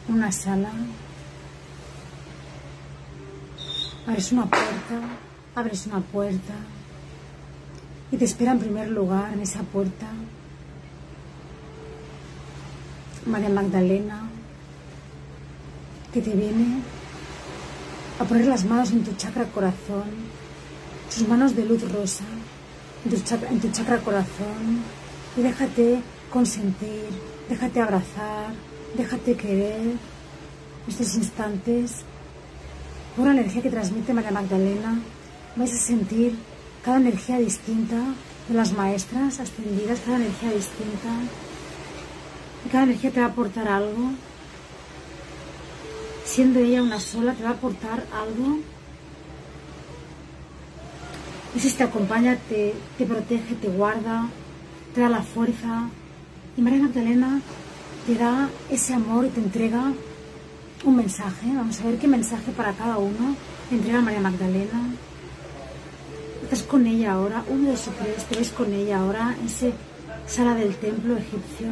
Una 0.08 0.32
sala. 0.32 0.72
Abres 4.08 4.32
una 4.32 4.46
puerta, 4.46 4.96
abres 5.54 5.86
una 5.88 6.00
puerta. 6.00 6.54
Y 8.12 8.18
te 8.18 8.26
espera 8.26 8.54
en 8.54 8.60
primer 8.60 8.90
lugar 8.90 9.34
en 9.34 9.42
esa 9.42 9.62
puerta. 9.64 10.08
María 13.26 13.50
Magdalena, 13.50 14.22
que 16.14 16.22
te 16.22 16.32
viene 16.32 16.80
a 18.18 18.24
poner 18.24 18.48
las 18.48 18.64
manos 18.64 18.92
en 18.92 19.04
tu 19.04 19.14
chakra 19.16 19.44
corazón 19.46 20.39
sus 21.10 21.28
manos 21.28 21.55
de 21.55 21.66
luz 21.66 21.82
rosa 21.91 22.24
en 23.05 23.60
tu, 23.60 23.72
chakra, 23.72 23.97
corazón 23.99 24.84
y 25.38 25.41
déjate 25.41 26.01
consentir, 26.30 27.10
déjate 27.49 27.82
abrazar, 27.82 28.53
déjate 28.95 29.36
querer. 29.36 29.93
Estos 30.88 31.16
instantes 31.16 32.03
por 33.16 33.26
la 33.26 33.34
energía 33.34 33.62
que 33.62 33.70
transmite 33.70 34.14
María 34.14 34.32
Magdalena 34.32 34.99
vais 35.55 35.74
a 35.74 35.78
sentir 35.78 36.36
cada 36.84 36.97
energía 36.97 37.38
distinta 37.38 37.97
de 38.47 38.55
las 38.55 38.74
maestras 38.74 39.39
ascendidas, 39.39 39.99
cada 40.05 40.18
energía 40.18 40.51
distinta. 40.51 41.10
Y 42.66 42.70
cada 42.70 42.84
energía 42.86 43.12
te 43.12 43.20
va 43.20 43.28
a 43.28 43.30
aportar 43.30 43.68
algo. 43.68 44.12
Siendo 46.26 46.60
ella 46.60 46.82
una 46.82 46.99
sola 46.99 47.34
te 47.34 47.43
va 47.43 47.49
a 47.49 47.53
aportar 47.53 48.05
algo 48.14 48.60
si 51.58 51.72
te 51.72 51.84
acompaña, 51.84 52.38
te, 52.47 52.74
te 52.97 53.06
protege, 53.06 53.56
te 53.56 53.68
guarda, 53.70 54.28
te 54.93 55.02
da 55.02 55.10
la 55.10 55.24
fuerza. 55.24 55.89
Y 56.58 56.62
María 56.62 56.84
Magdalena 56.84 57.41
te 58.06 58.16
da 58.16 58.50
ese 58.70 58.93
amor 58.93 59.26
y 59.26 59.30
te 59.30 59.39
entrega 59.39 59.93
un 60.84 60.95
mensaje. 60.95 61.47
Vamos 61.56 61.80
a 61.80 61.86
ver 61.86 61.97
qué 61.97 62.08
mensaje 62.08 62.52
para 62.52 62.74
cada 62.74 62.97
uno 62.97 63.36
te 63.70 63.76
entrega 63.76 64.02
María 64.02 64.20
Magdalena. 64.20 64.89
Estás 66.43 66.64
con 66.64 66.88
ella 66.88 67.14
ahora, 67.14 67.43
uno, 67.47 67.70
dos 67.70 67.88
o 67.88 67.91
tres, 67.91 68.26
te 68.26 68.38
ves 68.38 68.50
con 68.50 68.74
ella 68.74 69.00
ahora 69.00 69.36
en 69.39 69.45
esa 69.45 69.68
sala 70.26 70.56
del 70.56 70.76
templo 70.76 71.16
egipcio. 71.18 71.68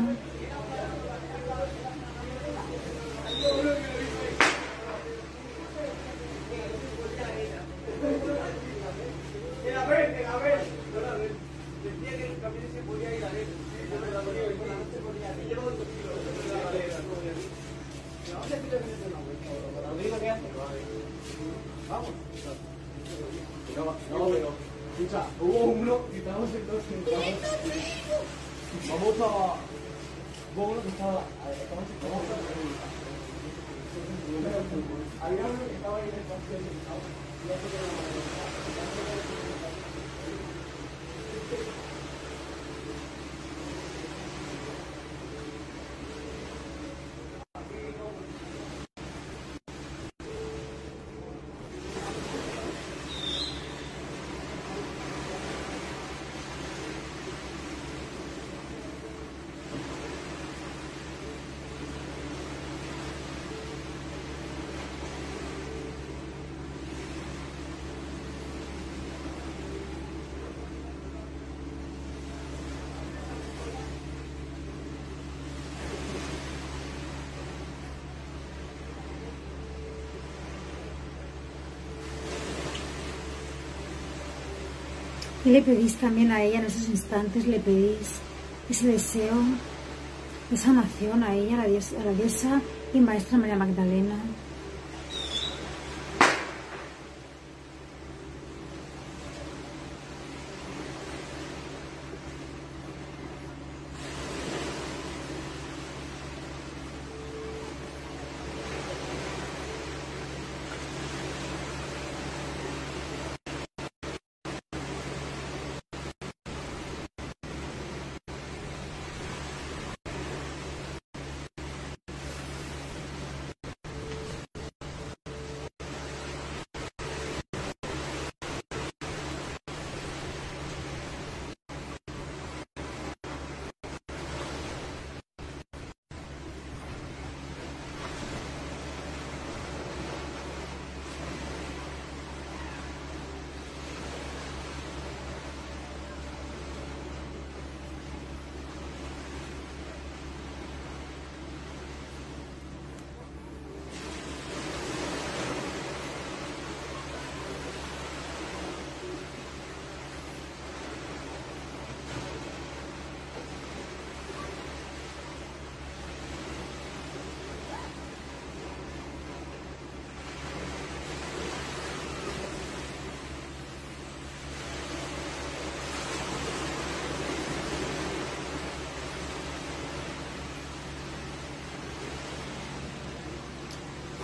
Y 85.47 85.49
le 85.49 85.61
pedís 85.61 85.95
también 85.95 86.29
a 86.33 86.43
ella 86.43 86.59
en 86.59 86.65
esos 86.65 86.89
instantes, 86.89 87.47
le 87.47 87.61
pedís 87.61 88.19
ese 88.69 88.87
deseo 88.87 89.33
de 90.51 90.57
sanación 90.57 91.23
a 91.23 91.33
ella, 91.33 91.55
a 91.55 91.57
la 91.59 91.67
diosa, 91.69 91.95
a 92.01 92.03
la 92.03 92.11
diosa 92.11 92.61
y 92.93 92.99
maestra 92.99 93.37
María 93.37 93.55
Magdalena. 93.55 94.15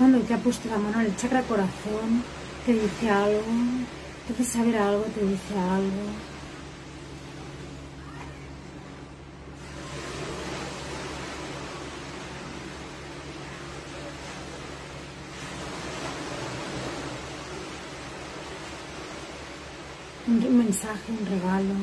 Cuando 0.03 0.19
te 0.19 0.33
ha 0.33 0.37
puesto 0.37 0.67
la 0.67 0.77
mano 0.77 0.99
en 0.99 1.05
el 1.05 1.15
chakra 1.15 1.41
corazón, 1.43 2.21
te 2.65 2.73
dice 2.73 3.09
algo, 3.09 3.41
te 4.27 4.33
hace 4.33 4.43
saber 4.43 4.75
algo, 4.75 5.03
te 5.03 5.25
dice 5.25 5.57
algo. 5.57 6.09
un 20.27 20.57
mensaje, 20.57 21.13
un 21.17 21.25
regalo, 21.25 21.75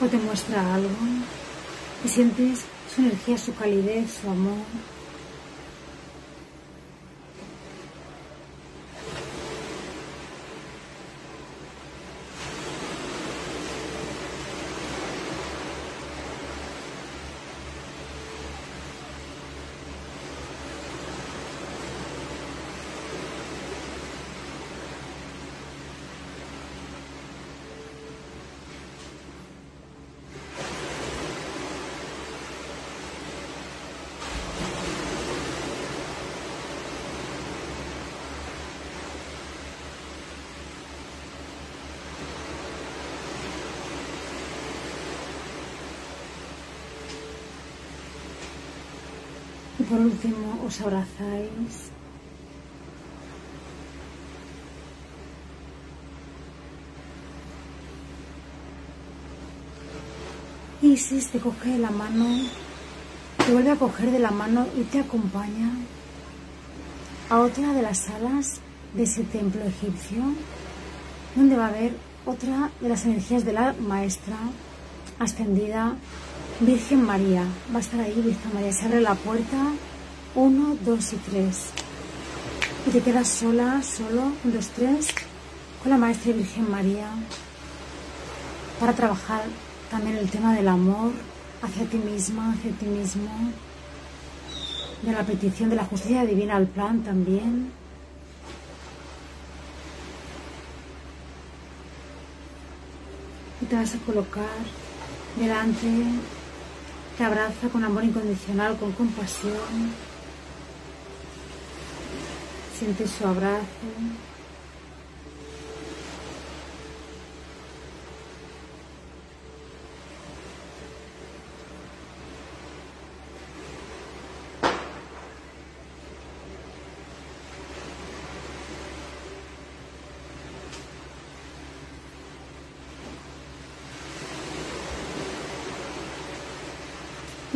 o 0.00 0.06
te 0.06 0.18
muestra 0.18 0.76
algo 0.76 0.88
y 2.04 2.08
sientes 2.08 2.60
su 2.94 3.00
energía, 3.00 3.36
su 3.38 3.52
calidez, 3.56 4.20
su 4.22 4.30
amor. 4.30 5.01
Por 49.92 50.00
último 50.00 50.48
os 50.66 50.80
abrazáis. 50.80 51.92
Isis 60.80 61.28
te 61.28 61.38
coge 61.38 61.76
de 61.76 61.78
la 61.78 61.90
mano, 61.90 62.24
te 63.44 63.52
vuelve 63.52 63.72
a 63.72 63.76
coger 63.76 64.10
de 64.12 64.18
la 64.18 64.30
mano 64.30 64.66
y 64.74 64.82
te 64.84 65.00
acompaña 65.00 65.70
a 67.28 67.40
otra 67.40 67.74
de 67.74 67.82
las 67.82 67.98
salas 67.98 68.60
de 68.94 69.02
ese 69.02 69.24
templo 69.24 69.62
egipcio, 69.62 70.22
donde 71.36 71.56
va 71.56 71.66
a 71.66 71.68
haber 71.68 71.92
otra 72.24 72.70
de 72.80 72.88
las 72.88 73.04
energías 73.04 73.44
de 73.44 73.52
la 73.52 73.74
maestra 73.74 74.38
ascendida 75.18 75.96
Virgen 76.60 77.02
María. 77.04 77.44
Va 77.72 77.78
a 77.78 77.80
estar 77.80 78.00
ahí 78.00 78.14
Virgen 78.14 78.54
María. 78.54 78.72
Se 78.72 78.86
abre 78.86 79.00
la 79.00 79.14
puerta. 79.14 79.72
Uno, 80.34 80.76
dos 80.84 81.12
y 81.12 81.16
tres. 81.16 81.70
Y 82.86 82.90
te 82.90 83.00
quedas 83.00 83.28
sola, 83.28 83.82
solo, 83.82 84.32
un, 84.44 84.52
dos, 84.52 84.68
tres, 84.68 85.08
con 85.82 85.90
la 85.90 85.98
Maestra 85.98 86.32
Virgen 86.32 86.70
María 86.70 87.08
para 88.82 88.94
trabajar 88.94 89.44
también 89.92 90.16
el 90.16 90.28
tema 90.28 90.56
del 90.56 90.66
amor 90.66 91.12
hacia 91.62 91.84
ti 91.84 91.98
misma, 91.98 92.52
hacia 92.52 92.72
ti 92.72 92.86
mismo, 92.86 93.30
de 95.02 95.12
la 95.12 95.22
petición 95.22 95.70
de 95.70 95.76
la 95.76 95.84
justicia 95.84 96.26
divina 96.26 96.56
al 96.56 96.66
plan 96.66 97.00
también. 97.04 97.70
Y 103.60 103.66
te 103.66 103.76
vas 103.76 103.94
a 103.94 103.98
colocar 103.98 104.58
delante 105.38 105.86
te 107.16 107.24
abraza 107.24 107.68
con 107.70 107.84
amor 107.84 108.04
incondicional, 108.04 108.76
con 108.78 108.92
compasión. 108.92 109.52
Siente 112.78 113.06
su 113.06 113.26
abrazo. 113.26 113.66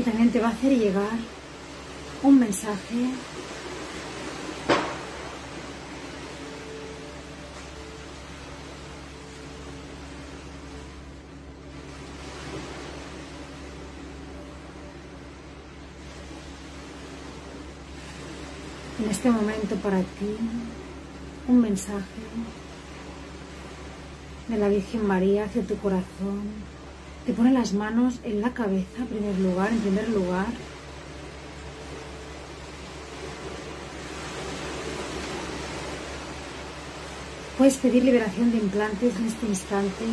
También 0.07 0.31
te 0.31 0.39
va 0.39 0.47
a 0.47 0.53
hacer 0.53 0.73
llegar 0.79 1.19
un 2.23 2.39
mensaje. 2.39 3.11
En 19.03 19.11
este 19.11 19.29
momento 19.29 19.75
para 19.83 19.99
ti 19.99 20.37
un 21.49 21.61
mensaje 21.61 22.05
de 24.47 24.57
la 24.57 24.69
Virgen 24.69 25.05
María 25.05 25.47
hacia 25.47 25.63
tu 25.63 25.77
corazón 25.79 26.76
te 27.27 27.33
pone 27.33 27.53
las 27.53 27.73
manos 27.73 28.21
en 28.23 28.41
la 28.41 28.55
cabeza, 28.55 28.99
en 28.99 29.07
primer 29.09 29.37
lugar, 29.41 29.73
en 29.73 29.81
primer 29.81 30.09
lugar. 30.11 30.47
Puedes 37.59 37.77
pedir 37.79 38.05
liberación 38.05 38.53
de 38.53 38.59
implantes 38.59 39.17
en 39.17 39.27
este 39.27 39.47
instante. 39.47 40.05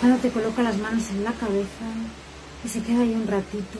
Cuando 0.00 0.18
te 0.18 0.30
coloca 0.30 0.62
las 0.62 0.76
manos 0.78 1.08
en 1.10 1.22
la 1.22 1.32
cabeza 1.32 1.86
y 2.64 2.68
se 2.68 2.82
queda 2.82 3.02
ahí 3.02 3.14
un 3.14 3.28
ratito 3.28 3.78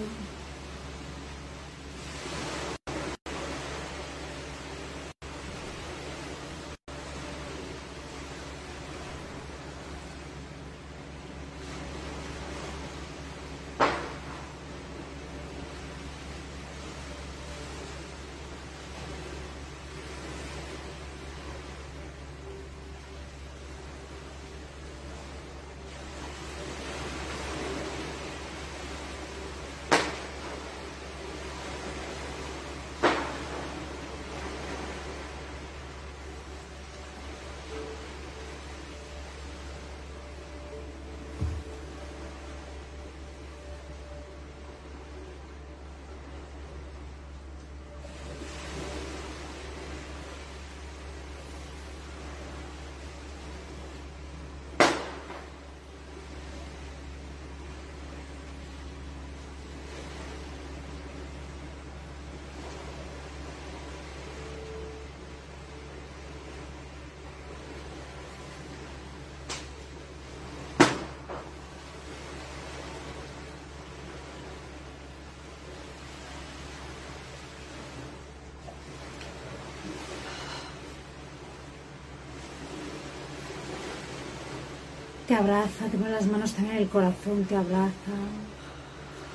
te 85.27 85.35
abraza, 85.35 85.87
te 85.91 85.99
pone 85.99 86.11
las 86.11 86.27
manos 86.27 86.53
también 86.53 86.77
en 86.77 86.83
el 86.83 86.89
corazón, 86.89 87.45
te 87.45 87.57
abraza, 87.57 87.93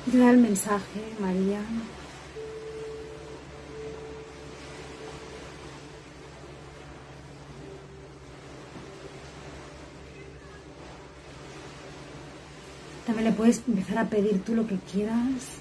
te 0.09 0.17
da 0.17 0.31
el 0.31 0.37
mensaje, 0.37 1.01
María. 1.19 1.59
También 13.05 13.25
le 13.25 13.33
puedes 13.33 13.61
empezar 13.67 13.97
a 13.97 14.05
pedir 14.05 14.41
tú 14.43 14.55
lo 14.55 14.65
que 14.65 14.77
quieras. 14.91 15.60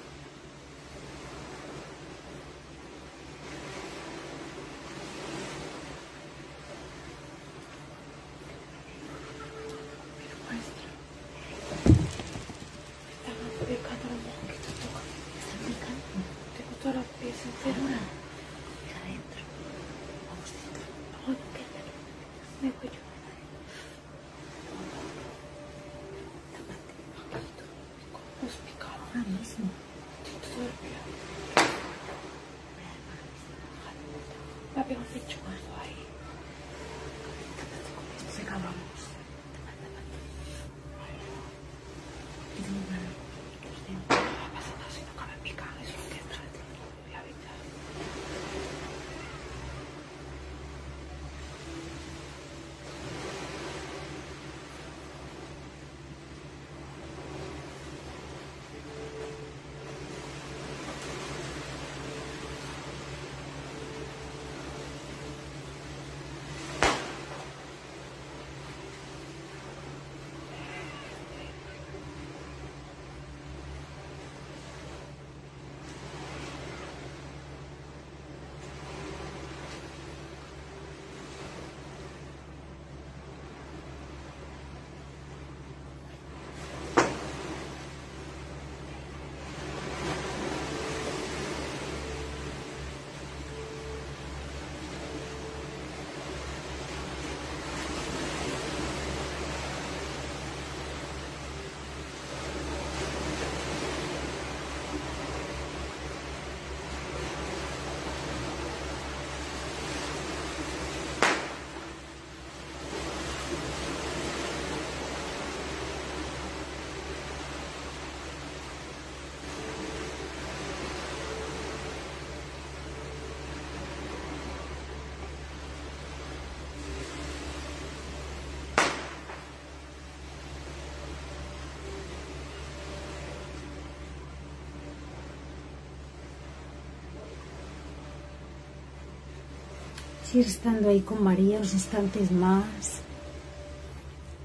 Sigue 140.30 140.46
estando 140.46 140.88
ahí 140.90 141.00
con 141.00 141.24
María 141.24 141.56
unos 141.56 141.72
instantes 141.72 142.30
más, 142.30 143.00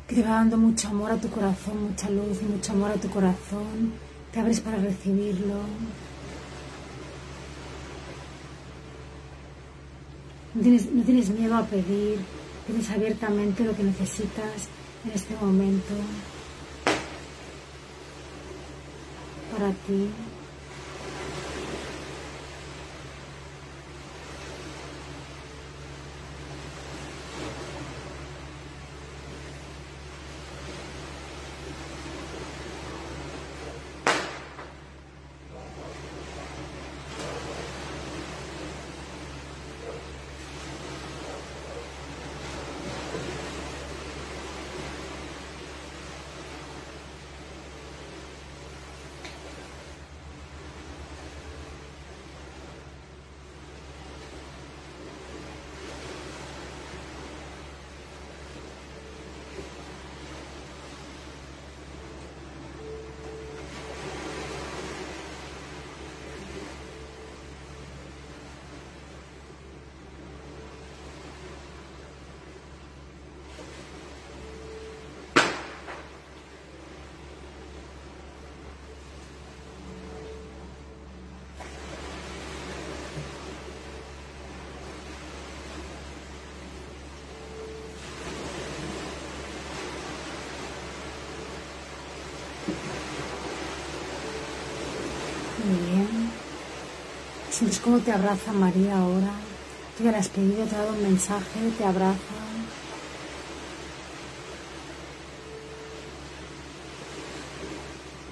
que 0.07 0.15
te 0.15 0.23
va 0.23 0.29
dando 0.29 0.57
mucho 0.57 0.87
amor 0.87 1.11
a 1.11 1.17
tu 1.17 1.29
corazón, 1.29 1.91
mucha 1.91 2.09
luz, 2.09 2.41
mucho 2.41 2.71
amor 2.71 2.89
a 2.89 2.95
tu 2.95 3.07
corazón. 3.07 3.93
Te 4.31 4.39
abres 4.39 4.61
para 4.61 4.77
recibirlo. 4.77 5.57
No 10.55 10.61
tienes, 10.63 10.91
no 10.91 11.03
tienes 11.03 11.29
miedo 11.29 11.55
a 11.55 11.67
pedir, 11.67 12.17
tienes 12.65 12.89
abiertamente 12.89 13.63
lo 13.63 13.75
que 13.75 13.83
necesitas 13.83 14.67
en 15.05 15.11
este 15.11 15.35
momento 15.35 15.93
para 19.51 19.69
ti. 19.69 20.09
Muy 95.65 95.77
bien. 95.89 96.29
Sientes 97.55 97.79
cómo 97.79 97.99
te 97.99 98.11
abraza 98.11 98.51
María 98.51 98.97
ahora. 98.97 99.31
Tú 99.97 100.03
ya 100.03 100.11
le 100.11 100.17
has 100.17 100.27
pedido, 100.27 100.65
te 100.65 100.75
ha 100.75 100.79
dado 100.79 100.91
un 100.91 101.03
mensaje, 101.03 101.71
te 101.77 101.85
abraza. 101.85 102.17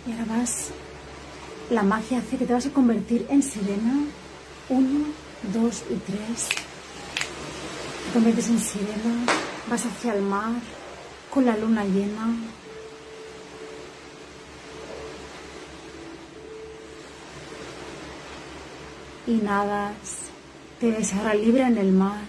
Y 0.06 0.12
ahora 0.12 0.26
vas, 0.26 0.72
la 1.70 1.84
magia 1.84 2.18
hace 2.18 2.36
que 2.36 2.46
te 2.46 2.52
vas 2.52 2.66
a 2.66 2.72
convertir 2.72 3.26
en 3.30 3.42
sirena. 3.42 3.94
Uno, 4.68 5.06
dos 5.54 5.84
y 5.90 5.96
tres. 5.96 6.50
Te 8.08 8.14
conviertes 8.14 8.50
en 8.50 8.60
sirena, 8.60 9.26
vas 9.70 9.86
hacia 9.86 10.16
el 10.16 10.22
mar 10.22 10.52
con 11.34 11.46
la 11.46 11.56
luna 11.56 11.86
llena. 11.86 12.36
Y 19.26 19.34
nadas, 19.34 20.30
te 20.80 20.92
ves 20.92 21.14
ahora 21.14 21.34
libre 21.34 21.64
en 21.64 21.78
el 21.78 21.92
mar. 21.92 22.22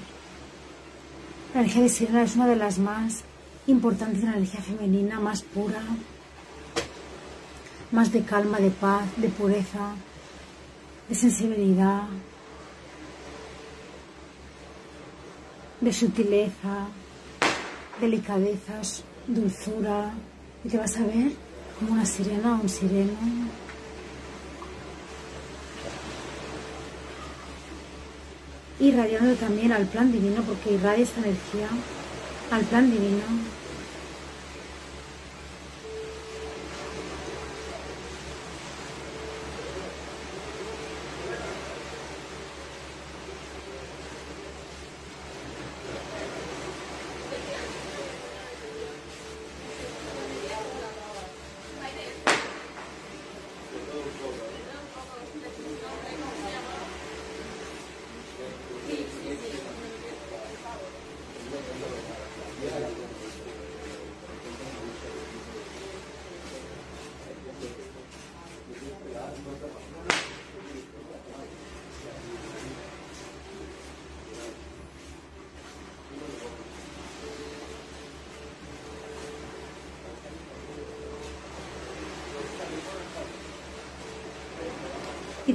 La 1.53 1.61
energía 1.61 1.83
de 1.83 1.89
sirena 1.89 2.23
es 2.23 2.37
una 2.37 2.47
de 2.47 2.57
las 2.57 2.79
más 2.79 3.25
importantes 3.67 4.21
de 4.21 4.27
la 4.27 4.37
energía 4.37 4.61
femenina, 4.61 5.21
más 5.21 5.43
pura, 5.43 5.83
más 7.91 8.13
de 8.13 8.23
calma, 8.23 8.59
de 8.59 8.71
paz, 8.71 9.05
de 9.17 9.29
pureza, 9.29 9.93
de 11.09 11.15
sensibilidad, 11.15 12.05
de 15.81 15.93
sutileza, 15.93 16.89
delicadezas, 18.01 19.05
dulzura. 19.27 20.13
Y 20.65 20.69
te 20.69 20.79
vas 20.79 20.97
a 20.97 21.05
ver 21.05 21.33
como 21.79 21.93
una 21.93 22.07
sirena 22.07 22.57
o 22.57 22.63
un 22.63 22.69
sireno. 22.69 23.64
Irradiando 28.81 29.35
también 29.35 29.73
al 29.73 29.87
plan 29.87 30.11
divino, 30.11 30.43
porque 30.43 30.73
irradia 30.75 31.05
esta 31.05 31.21
energía 31.21 31.69
al 32.51 32.63
plan 32.63 32.91
divino. 32.91 33.23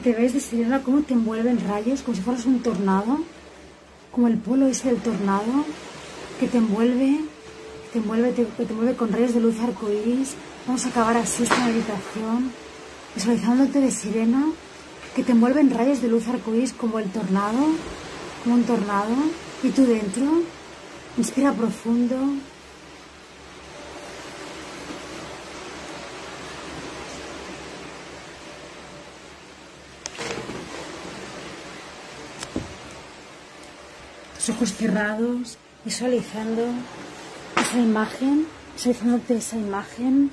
Te 0.10 0.16
ves 0.16 0.34
de 0.34 0.40
sirena 0.40 0.82
cómo 0.82 1.02
te 1.04 1.14
envuelven 1.14 1.60
rayos, 1.68 2.02
como 2.02 2.16
si 2.16 2.24
fueras 2.24 2.48
un 2.48 2.64
tornado, 2.64 3.20
como 4.12 4.28
el 4.28 4.40
polo 4.40 4.66
ese 4.66 4.90
del 4.90 4.98
tornado, 4.98 5.66
que 6.40 6.48
te 6.48 6.58
envuelve, 6.58 7.20
te 7.94 8.00
envuelve, 8.00 8.32
te, 8.32 8.46
te 8.46 8.64
envuelve 8.64 8.96
con 8.96 9.12
rayos 9.12 9.36
de 9.36 9.40
luz 9.40 9.60
arcoíris. 9.60 10.34
Vamos 10.66 10.84
a 10.84 10.90
acabar 10.90 11.16
así 11.16 11.44
esta 11.44 11.64
meditación, 11.64 12.52
visualizándote 13.14 13.82
de 13.82 13.92
sirena, 13.92 14.48
que 15.16 15.24
te 15.24 15.34
envuelven 15.34 15.70
rayos 15.70 16.02
de 16.02 16.08
luz 16.08 16.28
arcoíris 16.28 16.74
como 16.74 16.98
el 16.98 17.08
tornado, 17.12 17.68
como 18.44 18.56
un 18.56 18.64
tornado, 18.64 19.14
y 19.62 19.70
tú 19.70 19.86
dentro, 19.86 20.42
inspira 21.20 21.54
profundo, 21.54 22.16
ojos 34.48 34.74
cerrados, 34.74 35.58
visualizando 35.84 36.64
esa 37.58 37.78
imagen, 37.78 38.48
visualizándote 38.76 39.36
esa 39.36 39.58
imagen. 39.58 40.32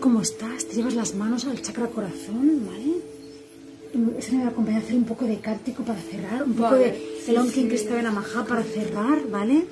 Como 0.00 0.22
estás, 0.22 0.66
te 0.66 0.74
llevas 0.76 0.94
las 0.94 1.14
manos 1.14 1.44
al 1.44 1.60
chakra 1.60 1.86
corazón, 1.88 2.62
¿vale? 2.66 4.18
Eso 4.18 4.32
me 4.32 4.42
va 4.42 4.46
a 4.46 4.50
acompañar 4.50 4.82
a 4.82 4.84
hacer 4.84 4.96
un 4.96 5.04
poco 5.04 5.24
de 5.26 5.38
cártico 5.38 5.82
para 5.84 6.00
cerrar, 6.00 6.42
un 6.42 6.54
poco 6.54 6.76
de 6.76 7.20
Elonkin 7.26 7.70
sí, 7.70 7.78
sí. 7.78 7.88
Namaha 8.02 8.44
para 8.44 8.62
cerrar, 8.62 9.28
¿vale? 9.30 9.66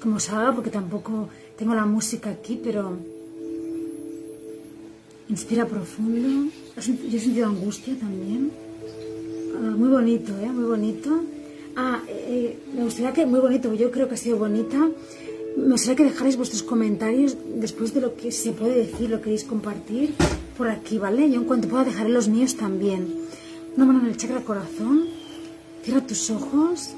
Como 0.00 0.20
salga, 0.20 0.54
porque 0.54 0.70
tampoco 0.70 1.28
tengo 1.56 1.74
la 1.74 1.86
música 1.86 2.30
aquí, 2.30 2.60
pero 2.62 2.98
inspira 5.28 5.66
profundo. 5.66 6.50
Yo 6.76 7.16
he 7.16 7.20
sentido 7.20 7.46
angustia 7.46 7.94
también. 7.98 8.50
Ah, 9.56 9.74
muy 9.76 9.88
bonito, 9.88 10.32
¿eh? 10.40 10.48
Muy 10.48 10.64
bonito. 10.64 11.22
Ah, 11.76 12.02
eh, 12.08 12.58
me 12.74 12.84
gustaría 12.84 13.12
que, 13.12 13.26
muy 13.26 13.40
bonito, 13.40 13.72
yo 13.74 13.90
creo 13.90 14.08
que 14.08 14.14
ha 14.14 14.18
sido 14.18 14.38
bonita. 14.38 14.88
Me 15.56 15.72
gustaría 15.72 15.96
que 15.96 16.04
dejarais 16.04 16.36
vuestros 16.36 16.62
comentarios 16.62 17.36
después 17.56 17.92
de 17.94 18.00
lo 18.00 18.14
que 18.14 18.30
se 18.30 18.52
puede 18.52 18.74
decir, 18.74 19.10
lo 19.10 19.20
queréis 19.20 19.44
compartir 19.44 20.14
por 20.56 20.68
aquí, 20.68 20.98
¿vale? 20.98 21.30
Yo 21.30 21.40
en 21.40 21.44
cuanto 21.44 21.68
pueda 21.68 21.84
dejaré 21.84 22.10
los 22.10 22.28
míos 22.28 22.56
también. 22.56 23.12
Una 23.76 23.86
mano 23.86 24.00
en 24.00 24.06
el 24.06 24.16
chakra 24.16 24.40
corazón. 24.42 25.06
Cierra 25.82 26.06
tus 26.06 26.30
ojos. 26.30 26.90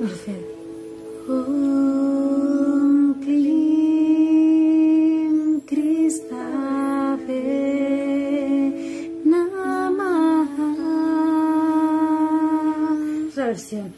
Hacer. 0.00 0.58
Om 1.28 2.78
versión. 13.48 13.97